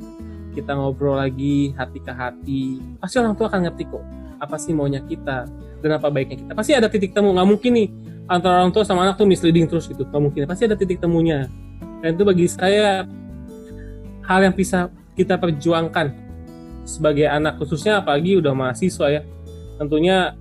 [0.52, 2.64] kita ngobrol lagi hati ke hati
[3.00, 4.04] pasti orang tua akan ngerti kok
[4.40, 5.46] apa sih maunya kita?
[5.80, 6.52] Dan apa baiknya kita?
[6.56, 7.88] Pasti ada titik temu nggak mungkin nih
[8.28, 10.04] antara orang tua sama anak tuh misleading terus gitu.
[10.08, 11.48] Nggak mungkin pasti ada titik temunya.
[12.00, 13.04] Dan itu bagi saya
[14.24, 14.88] hal yang bisa
[15.20, 16.16] kita perjuangkan
[16.88, 19.22] sebagai anak khususnya apalagi udah mahasiswa ya.
[19.80, 20.36] Tentunya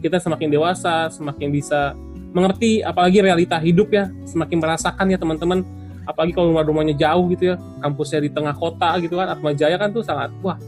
[0.00, 1.92] kita semakin dewasa semakin bisa
[2.30, 4.10] mengerti apalagi realita hidup ya.
[4.26, 5.66] Semakin merasakan ya teman-teman.
[6.08, 7.56] Apalagi kalau rumah-rumahnya jauh gitu ya.
[7.82, 10.58] Kampusnya di tengah kota gitu kan Atma Jaya kan tuh sangat wah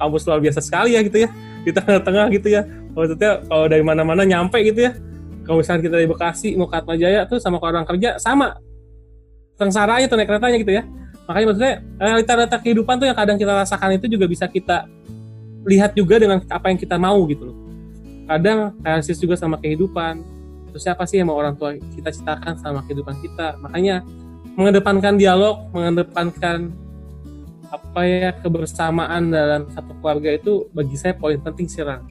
[0.00, 1.28] kampus luar biasa sekali ya gitu ya
[1.64, 2.62] di tengah-tengah gitu ya.
[2.94, 4.92] Maksudnya kalau dari mana-mana nyampe gitu ya.
[5.44, 8.54] Kalau misalnya kita dari Bekasi mau ke Atma Jaya tuh sama orang kerja sama.
[9.58, 10.82] Sengsara aja tuh naik keretanya gitu ya.
[11.28, 14.88] Makanya maksudnya realita-realita kehidupan tuh yang kadang kita rasakan itu juga bisa kita
[15.68, 17.56] lihat juga dengan apa yang kita mau gitu loh.
[18.26, 20.22] Kadang realistis juga sama kehidupan.
[20.70, 23.58] Terus siapa sih yang mau orang tua kita citakan sama kehidupan kita?
[23.58, 24.06] Makanya
[24.54, 26.70] mengedepankan dialog mengedepankan
[27.70, 32.10] apa ya kebersamaan dalam satu keluarga itu bagi saya poin penting sih Rang.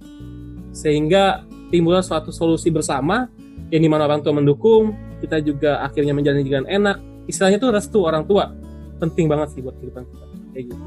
[0.71, 3.27] sehingga timbullah suatu solusi bersama
[3.67, 6.97] yang di mana orang tua mendukung kita juga akhirnya menjalani dengan enak
[7.27, 8.55] istilahnya tuh restu orang tua
[9.03, 10.85] penting banget sih buat kehidupan kita kayak gitu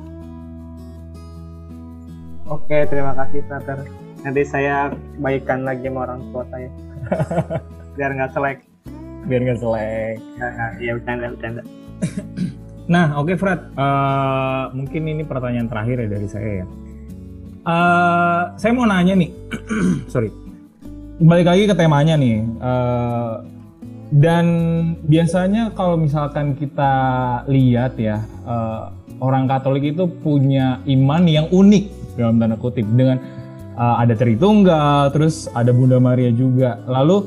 [2.50, 3.80] Oke, terima kasih Frater.
[4.28, 4.92] Nanti saya
[5.24, 6.68] baikkan lagi sama orang tua saya.
[7.96, 8.58] Biar nggak selek.
[9.22, 10.18] biar nggak selek
[10.82, 11.62] iya bercanda, bercanda.
[12.92, 13.72] Nah, oke Fred.
[13.72, 16.66] Eh, mungkin ini pertanyaan terakhir ya dari saya ya.
[17.64, 19.32] Eh, saya mau nanya nih,
[20.12, 20.28] sorry.
[21.16, 22.44] Balik lagi ke temanya nih.
[22.44, 23.34] Eh,
[24.12, 24.46] dan
[25.08, 26.92] biasanya kalau misalkan kita
[27.48, 28.82] lihat ya, eh,
[29.24, 31.84] orang Katolik itu punya iman yang unik
[32.20, 33.16] dalam tanda kutip dengan
[33.72, 36.76] eh, ada Tritunggal, terus ada Bunda Maria juga.
[36.84, 37.24] Lalu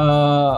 [0.00, 0.56] eh,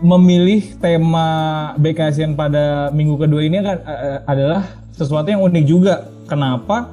[0.00, 1.28] memilih tema
[1.76, 3.84] BKSN pada minggu kedua ini kan
[4.24, 4.64] adalah
[4.96, 6.08] sesuatu yang unik juga.
[6.28, 6.92] Kenapa?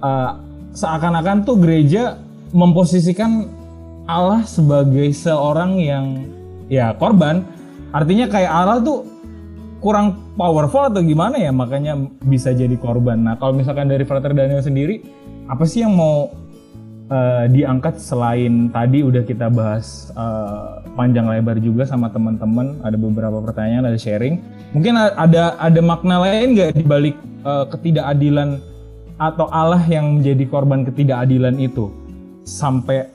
[0.00, 0.30] Eh,
[0.72, 2.16] seakan-akan tuh gereja
[2.56, 3.46] memposisikan
[4.08, 6.24] Allah sebagai seorang yang
[6.72, 7.44] ya korban.
[7.90, 9.04] Artinya kayak Allah tuh
[9.82, 13.20] kurang powerful atau gimana ya makanya bisa jadi korban.
[13.22, 15.04] Nah kalau misalkan dari Frater Daniel sendiri
[15.50, 16.30] apa sih yang mau
[17.10, 23.42] eh, diangkat selain tadi udah kita bahas eh, panjang lebar juga sama teman-teman ada beberapa
[23.42, 24.38] pertanyaan ada sharing.
[24.70, 28.62] Mungkin ada ada makna lain nggak di balik eh, ketidakadilan
[29.20, 31.90] atau Allah yang menjadi korban ketidakadilan itu?
[32.46, 33.10] Sampai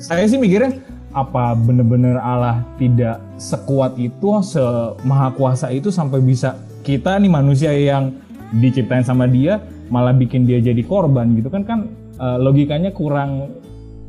[0.00, 0.80] saya sih mikirnya
[1.16, 8.12] apa bener-bener Allah tidak sekuat itu semaha kuasa itu sampai bisa kita nih manusia yang
[8.60, 9.58] diciptain sama dia
[9.88, 11.64] malah bikin dia jadi korban gitu kan?
[11.64, 13.60] Kan eh, logikanya kurang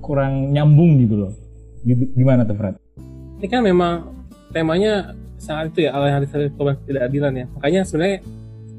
[0.01, 1.33] kurang nyambung gitu loh.
[1.87, 2.75] Gimana tuh Fred?
[3.37, 3.93] ini kan memang
[4.49, 6.25] temanya sangat itu ya hari
[6.57, 7.45] korban ketidakadilan ya.
[7.53, 8.17] Makanya sebenarnya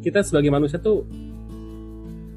[0.02, 1.06] kita sebagai manusia tuh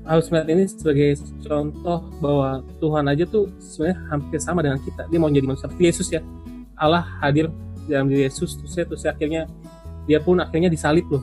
[0.06, 5.10] harus melihat ini sebagai contoh bahwa Tuhan aja tuh sebenarnya hampir sama dengan kita.
[5.10, 6.22] Dia mau jadi manusia Yesus ya.
[6.78, 7.50] Allah hadir
[7.90, 9.50] dalam diri Yesus terus, ya, terus akhirnya
[10.06, 11.22] dia pun akhirnya disalib loh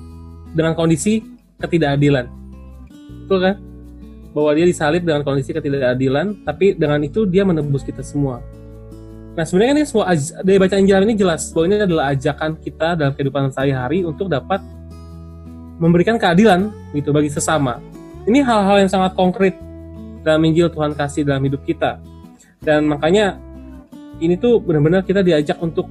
[0.54, 1.22] dengan kondisi
[1.62, 2.26] ketidakadilan.
[3.26, 3.54] Betul kan
[4.38, 8.38] bahwa dia disalib dengan kondisi ketidakadilan tapi dengan itu dia menebus kita semua
[9.38, 10.10] Nah sebenarnya ini semua
[10.42, 14.58] dari baca Injil ini jelas bahwa ini adalah ajakan kita dalam kehidupan sehari-hari untuk dapat
[15.78, 17.78] memberikan keadilan gitu bagi sesama.
[18.26, 19.54] Ini hal-hal yang sangat konkret
[20.26, 22.02] dalam Injil Tuhan kasih dalam hidup kita.
[22.58, 23.38] Dan makanya
[24.18, 25.86] ini tuh benar-benar kita diajak untuk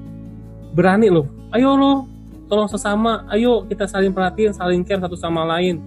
[0.75, 1.31] berani loh.
[1.55, 2.03] Ayo loh,
[2.51, 3.23] tolong sesama.
[3.31, 5.79] Ayo kita saling perhatiin, saling care satu sama lain.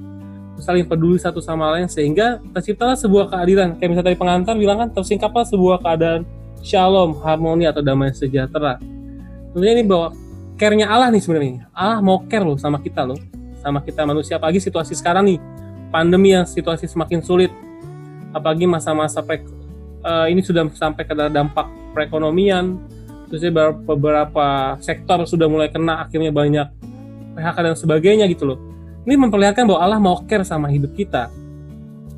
[0.61, 3.81] Saling peduli satu sama lain sehingga terciptalah sebuah keadilan.
[3.81, 6.29] Kayak misalnya tadi pengantar bilang kan tersingkaplah sebuah keadaan
[6.61, 8.77] shalom, harmoni atau damai sejahtera.
[9.51, 10.15] Tentunya ini bahwa
[10.61, 11.67] care-nya Allah nih sebenarnya.
[11.73, 13.19] Allah mau care loh sama kita loh,
[13.65, 14.37] sama kita manusia.
[14.37, 15.39] Apalagi situasi sekarang nih,
[15.89, 17.51] pandemi yang situasi semakin sulit.
[18.31, 22.79] Apalagi masa-masa eh, ini sudah sampai ke dampak perekonomian.
[23.31, 23.47] Terus
[23.87, 26.67] beberapa sektor sudah mulai kena, akhirnya banyak
[27.39, 28.70] PHK dan sebagainya gitu loh.
[29.05, 31.33] Ini memperlihatkan bahwa Allah mau care sama hidup kita.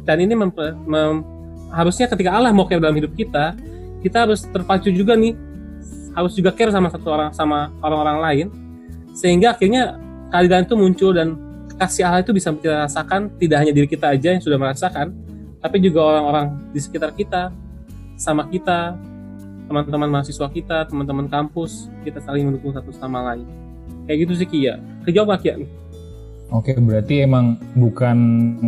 [0.02, 1.22] dan ini mempe- mem-
[1.70, 3.54] harusnya ketika Allah mau care dalam hidup kita
[4.02, 5.30] kita harus terpacu juga nih
[6.10, 8.46] harus juga care sama satu orang sama orang-orang lain.
[9.14, 9.94] Sehingga akhirnya
[10.34, 11.38] keadilan itu muncul dan
[11.78, 15.14] kasih Allah itu bisa kita rasakan tidak hanya diri kita aja yang sudah merasakan
[15.62, 17.54] tapi juga orang-orang di sekitar kita
[18.18, 18.98] sama kita
[19.70, 23.46] teman-teman mahasiswa kita teman-teman kampus kita saling mendukung satu sama lain.
[24.10, 24.82] Kayak gitu sih Kia.
[25.06, 25.56] Kejawab nggak Kia
[26.52, 28.16] Oke, berarti emang bukan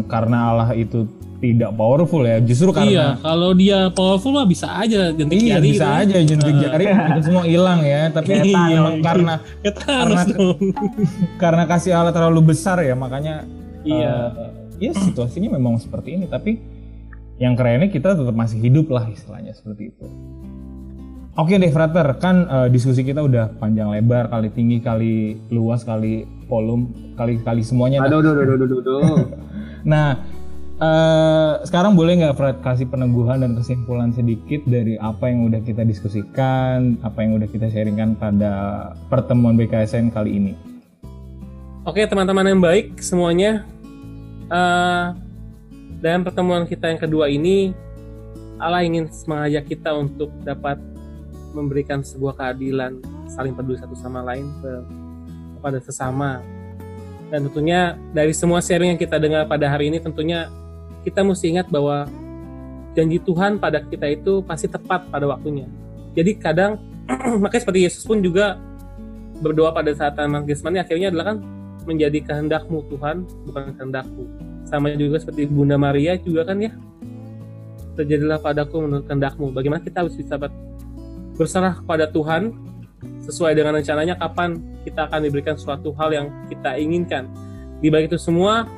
[0.09, 1.05] karena Allah itu
[1.37, 5.69] tidak powerful ya, justru iya karena kalau dia powerful mah bisa aja jentik Iya jari
[5.69, 6.01] bisa gitu.
[6.01, 8.09] aja jentik jari itu semua hilang ya.
[8.09, 9.05] Tapi Iya, emang iya.
[9.05, 9.35] karena
[9.67, 10.57] Ya, Thanos Karena-
[11.43, 13.45] karena kasih Allah terlalu besar ya makanya
[13.85, 14.33] iya.
[14.81, 16.25] eh, ya situasinya memang seperti ini.
[16.25, 16.57] Tapi
[17.37, 20.07] yang kerennya kita tetap masih hidup lah istilahnya seperti itu.
[21.35, 26.25] Oke deh frater kan eh, diskusi kita udah panjang lebar kali tinggi kali luas kali
[26.47, 29.19] volume kali kali semuanya Aduh, aduh, aduh, aduh, aduh.
[29.93, 30.17] Nah,
[30.81, 35.85] eh, sekarang boleh nggak Fred kasih peneguhan dan kesimpulan sedikit dari apa yang udah kita
[35.85, 38.53] diskusikan, apa yang udah kita sharingkan pada
[39.13, 40.53] pertemuan BKSN kali ini?
[41.85, 43.69] Oke teman-teman yang baik semuanya
[44.45, 45.07] Eh,
[46.05, 47.73] dalam pertemuan kita yang kedua ini
[48.61, 50.77] Allah ingin mengajak kita untuk dapat
[51.57, 54.85] memberikan sebuah keadilan saling peduli satu sama lain ke-
[55.65, 56.45] kepada sesama.
[57.33, 60.53] Dan tentunya dari semua sharing yang kita dengar pada hari ini tentunya
[61.09, 62.05] kita mesti ingat bahwa
[62.93, 65.65] janji Tuhan pada kita itu pasti tepat pada waktunya.
[66.13, 66.77] Jadi kadang
[67.43, 68.61] makanya seperti Yesus pun juga
[69.41, 71.39] berdoa pada saat taman Getsemani akhirnya adalah kan
[71.89, 74.25] menjadi kehendakmu Tuhan bukan kehendakku.
[74.69, 76.77] Sama juga seperti Bunda Maria juga kan ya.
[77.97, 79.49] Terjadilah padaku menurut kehendakmu.
[79.53, 80.55] Bagaimana kita harus bisa ber-
[81.35, 82.53] berserah kepada Tuhan
[83.25, 87.29] sesuai dengan rencananya kapan kita akan diberikan suatu hal yang kita inginkan.
[87.81, 88.69] Di balik itu semua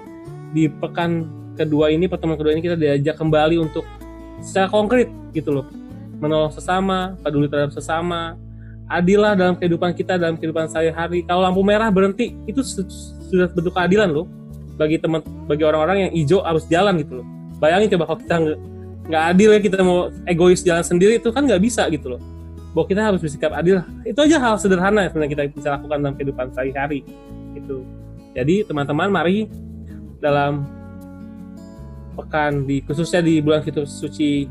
[0.55, 1.27] di pekan
[1.59, 3.83] kedua ini pertemuan kedua ini kita diajak kembali untuk
[4.41, 5.67] secara konkret gitu loh.
[6.23, 8.39] Menolong sesama peduli terhadap sesama
[8.87, 11.27] adillah dalam kehidupan kita dalam kehidupan sehari-hari.
[11.27, 12.87] Kalau lampu merah berhenti itu su-
[13.29, 14.31] sudah bentuk keadilan loh.
[14.77, 17.27] Bagi teman bagi orang-orang yang hijau harus jalan gitu loh.
[17.57, 18.37] Bayangin coba kalau kita
[19.07, 22.21] nggak adil ya kita mau egois jalan sendiri itu kan nggak bisa gitu loh
[22.77, 23.81] bahwa kita harus bersikap adil.
[24.05, 27.01] Itu aja hal sederhana yang sebenarnya kita bisa lakukan dalam kehidupan sehari-hari
[27.57, 27.89] gitu.
[28.37, 29.49] Jadi teman-teman mari
[30.21, 30.69] dalam
[32.13, 34.45] pekan di khususnya di bulan Fitur suci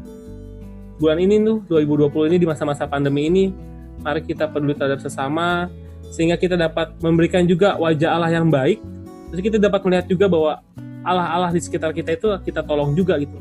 [0.98, 3.54] bulan ini tuh 2020 ini di masa-masa pandemi ini
[4.02, 5.70] mari kita peduli terhadap sesama
[6.10, 8.82] sehingga kita dapat memberikan juga wajah Allah yang baik.
[9.30, 10.66] Terus kita dapat melihat juga bahwa
[11.06, 13.38] Allah-Allah di sekitar kita itu kita tolong juga gitu.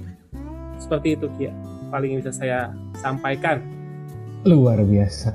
[0.77, 1.57] Seperti itu Kia
[1.89, 2.69] paling yang bisa saya
[3.01, 3.74] sampaikan
[4.45, 5.33] Luar biasa.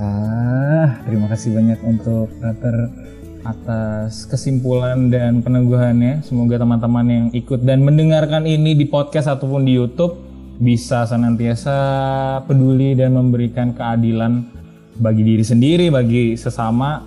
[1.02, 2.94] Terima kasih banyak untuk Frater
[3.42, 6.22] atas kesimpulan dan peneguhannya.
[6.22, 10.14] Semoga teman-teman yang ikut dan mendengarkan ini di podcast ataupun di YouTube
[10.62, 11.74] bisa senantiasa
[12.46, 14.46] peduli dan memberikan keadilan
[15.02, 17.02] bagi diri sendiri, bagi sesama.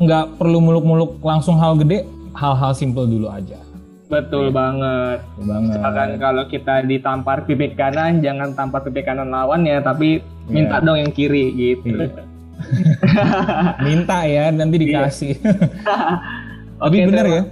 [0.00, 3.61] Nggak perlu muluk-muluk langsung hal gede, hal-hal simple dulu aja.
[4.12, 5.24] Betul banget.
[5.24, 5.72] Betul banget.
[5.72, 10.84] Misalkan kalau kita ditampar pipi kanan, jangan tampar pipi kanan lawan ya, tapi minta Iya.
[10.84, 11.96] dong yang kiri gitu.
[11.96, 12.22] Iya.
[13.82, 15.34] Minta ya, nanti dikasih.
[16.82, 17.42] Tapi Oke, bener terima- ya,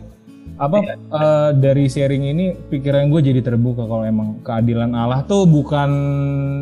[0.61, 5.91] apa eh, dari sharing ini pikiran gue jadi terbuka kalau emang keadilan Allah tuh bukan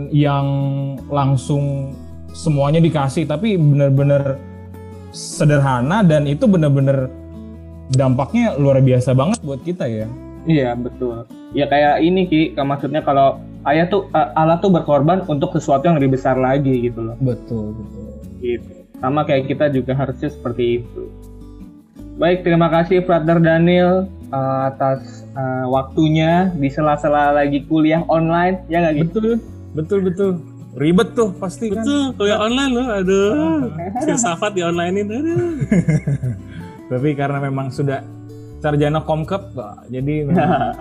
[0.08, 0.46] yang
[1.08, 1.92] langsung
[2.30, 4.38] semuanya dikasih, tapi bener-bener
[5.10, 7.08] sederhana dan itu bener-bener
[7.92, 10.06] dampaknya luar biasa banget buat kita ya.
[10.48, 11.28] Iya betul.
[11.56, 15.96] Ya kayak ini ki, maksudnya kalau ayah tuh eh, Allah tuh berkorban untuk sesuatu yang
[16.00, 17.16] lebih besar lagi gitu loh.
[17.20, 18.08] Betul betul.
[18.40, 18.70] Gitu.
[18.98, 21.02] Sama kayak kita juga harusnya seperti itu.
[22.18, 28.84] Baik, terima kasih Brother Daniel eh, atas eh, waktunya di sela-sela lagi kuliah online, ya
[28.84, 29.08] nggak gitu?
[29.08, 29.34] Betul
[29.76, 30.30] betul betul.
[30.78, 31.82] Ribet tuh pasti kan.
[31.82, 33.66] betul kuliah online loh aduh
[33.98, 35.50] filsafat di online ini aduh
[36.88, 38.00] Tapi karena memang sudah
[38.58, 39.54] sarjana komkep,
[39.86, 40.74] jadi memang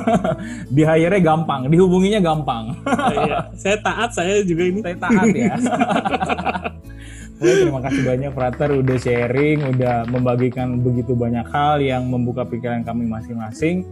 [0.76, 2.78] di hire gampang, dihubunginya gampang.
[3.10, 3.50] iya.
[3.58, 5.54] saya taat saya juga ini Saya taat ya.
[7.38, 12.82] Oke, terima kasih banyak Frater udah sharing, udah membagikan begitu banyak hal yang membuka pikiran
[12.82, 13.86] kami masing-masing.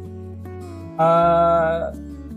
[0.99, 1.79] Eh,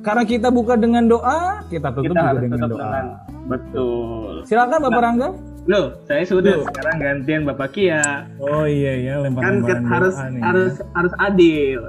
[0.05, 2.70] karena kita buka dengan doa, kita tutup Kita juga dengan doa.
[2.70, 3.05] dengan
[3.49, 4.34] betul.
[4.45, 5.30] Silakan Bapak Rangga.
[5.70, 6.65] Loh, saya sudah Loh.
[6.65, 8.26] sekarang gantian Bapak Kia.
[8.41, 10.41] Oh iya ya, Kan lempar-lemparan ket- harus doa nih.
[10.41, 11.82] harus harus adil.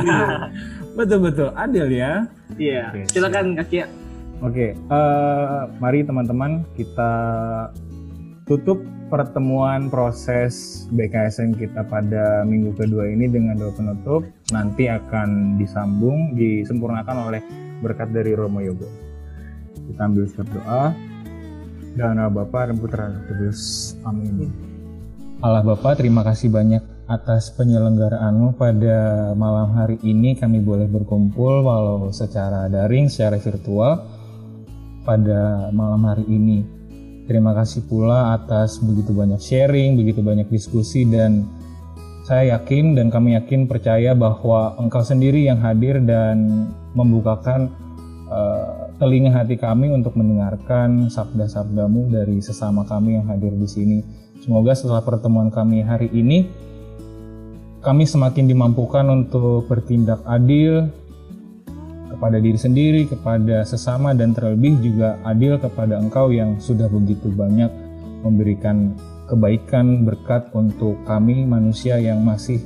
[0.98, 2.26] betul betul adil ya.
[2.58, 3.86] Iya, Oke, silakan Kak Kia.
[4.42, 7.12] Oke, eh, mari teman-teman kita
[8.44, 16.34] tutup pertemuan proses BKSN kita pada minggu kedua ini dengan doa penutup nanti akan disambung
[16.34, 17.42] disempurnakan oleh
[17.78, 18.90] berkat dari Romo Yogo.
[19.86, 20.90] Kita ambil setiap doa
[21.94, 23.92] dan Allah Bapa dan Putra dan Kudus.
[24.06, 24.50] Amin.
[25.40, 32.12] Allah Bapa, terima kasih banyak atas penyelenggaraanmu pada malam hari ini kami boleh berkumpul walau
[32.14, 34.04] secara daring, secara virtual
[35.02, 36.62] pada malam hari ini.
[37.26, 41.46] Terima kasih pula atas begitu banyak sharing, begitu banyak diskusi dan
[42.30, 47.74] saya yakin dan kami yakin percaya bahwa engkau sendiri yang hadir dan membukakan
[49.00, 53.98] telinga hati kami untuk mendengarkan sabda-sabdamu dari sesama kami yang hadir di sini.
[54.44, 56.44] Semoga setelah pertemuan kami hari ini,
[57.80, 60.92] kami semakin dimampukan untuk bertindak adil
[62.12, 67.72] kepada diri sendiri, kepada sesama, dan terlebih juga adil kepada Engkau yang sudah begitu banyak
[68.20, 68.92] memberikan
[69.32, 72.60] kebaikan berkat untuk kami manusia yang masih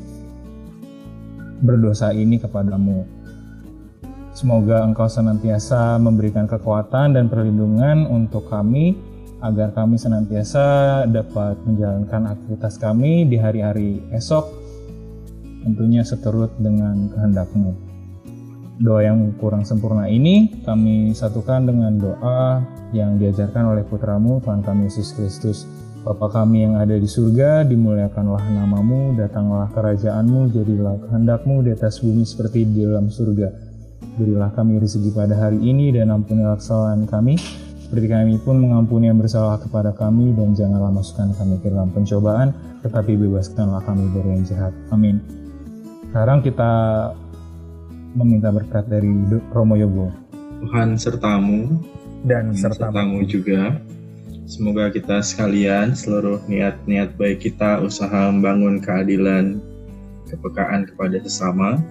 [1.62, 3.13] berdosa ini kepadamu.
[4.34, 8.98] Semoga Engkau senantiasa memberikan kekuatan dan perlindungan untuk kami
[9.38, 14.50] agar kami senantiasa dapat menjalankan aktivitas kami di hari-hari esok
[15.62, 17.78] tentunya seturut dengan kehendakmu.
[18.82, 22.58] Doa yang kurang sempurna ini kami satukan dengan doa
[22.90, 25.62] yang diajarkan oleh putramu Tuhan kami Yesus Kristus.
[26.02, 32.26] Bapa kami yang ada di surga, dimuliakanlah namamu, datanglah kerajaanmu, jadilah kehendakmu di atas bumi
[32.26, 33.73] seperti di dalam surga.
[34.14, 37.34] Berilah kami rezeki pada hari ini dan ampunilah kesalahan kami,
[37.82, 42.54] seperti kami pun mengampuni yang bersalah kepada kami dan janganlah masukkan kami ke dalam pencobaan,
[42.86, 44.70] tetapi bebaskanlah kami dari yang jahat.
[44.94, 45.18] Amin.
[46.14, 46.70] Sekarang kita
[48.14, 49.10] meminta berkat dari
[49.50, 50.14] Romo Yogo.
[50.62, 51.82] Tuhan sertamu
[52.22, 53.82] dan sertamu juga.
[54.46, 59.58] Semoga kita sekalian seluruh niat-niat baik kita usaha membangun keadilan,
[60.30, 61.82] kepekaan kepada sesama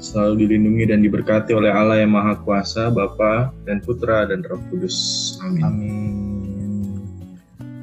[0.00, 4.96] selalu dilindungi dan diberkati oleh Allah yang Maha Kuasa, Bapa dan Putra dan Roh Kudus.
[5.44, 5.62] Amin.
[5.62, 6.12] Amin.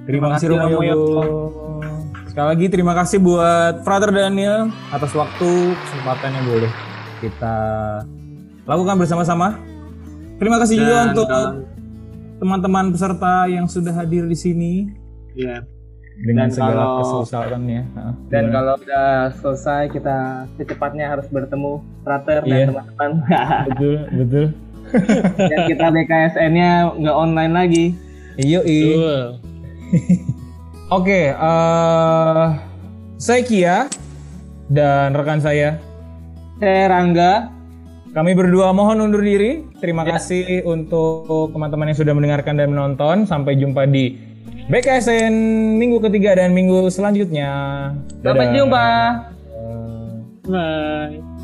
[0.09, 1.22] Terima kasih Romo Yogo.
[2.32, 6.72] Sekali lagi terima kasih buat Frater Daniel atas waktu kesempatan yang boleh
[7.22, 7.57] kita
[8.65, 9.57] lakukan bersama-sama.
[10.38, 11.28] Terima kasih Dan, juga untuk
[12.38, 14.74] teman-teman peserta yang sudah hadir di sini.
[15.34, 15.65] Iya.
[16.18, 17.82] Dengan dan segala kesusahannya.
[18.34, 18.51] Dan ya.
[18.51, 22.49] kalau udah selesai kita secepatnya harus bertemu Frater iya.
[22.49, 23.11] dan teman-teman.
[23.70, 24.45] betul, betul.
[25.51, 27.86] dan kita BKSN-nya nggak online lagi.
[28.38, 28.95] Iya, iya.
[30.88, 32.47] Oke, okay, uh, eh,
[33.20, 33.78] saya Kia
[34.72, 35.78] dan rekan saya.
[36.57, 37.53] Saya Rangga.
[38.15, 39.68] Kami berdua mohon undur diri.
[39.78, 40.18] Terima ya.
[40.18, 43.30] kasih untuk teman-teman yang sudah mendengarkan dan menonton.
[43.30, 44.18] Sampai jumpa di
[44.67, 45.33] BKSN
[45.79, 47.49] minggu ketiga dan minggu selanjutnya.
[48.19, 48.35] Dadah.
[48.35, 48.87] Sampai jumpa.
[50.47, 51.36] Bye.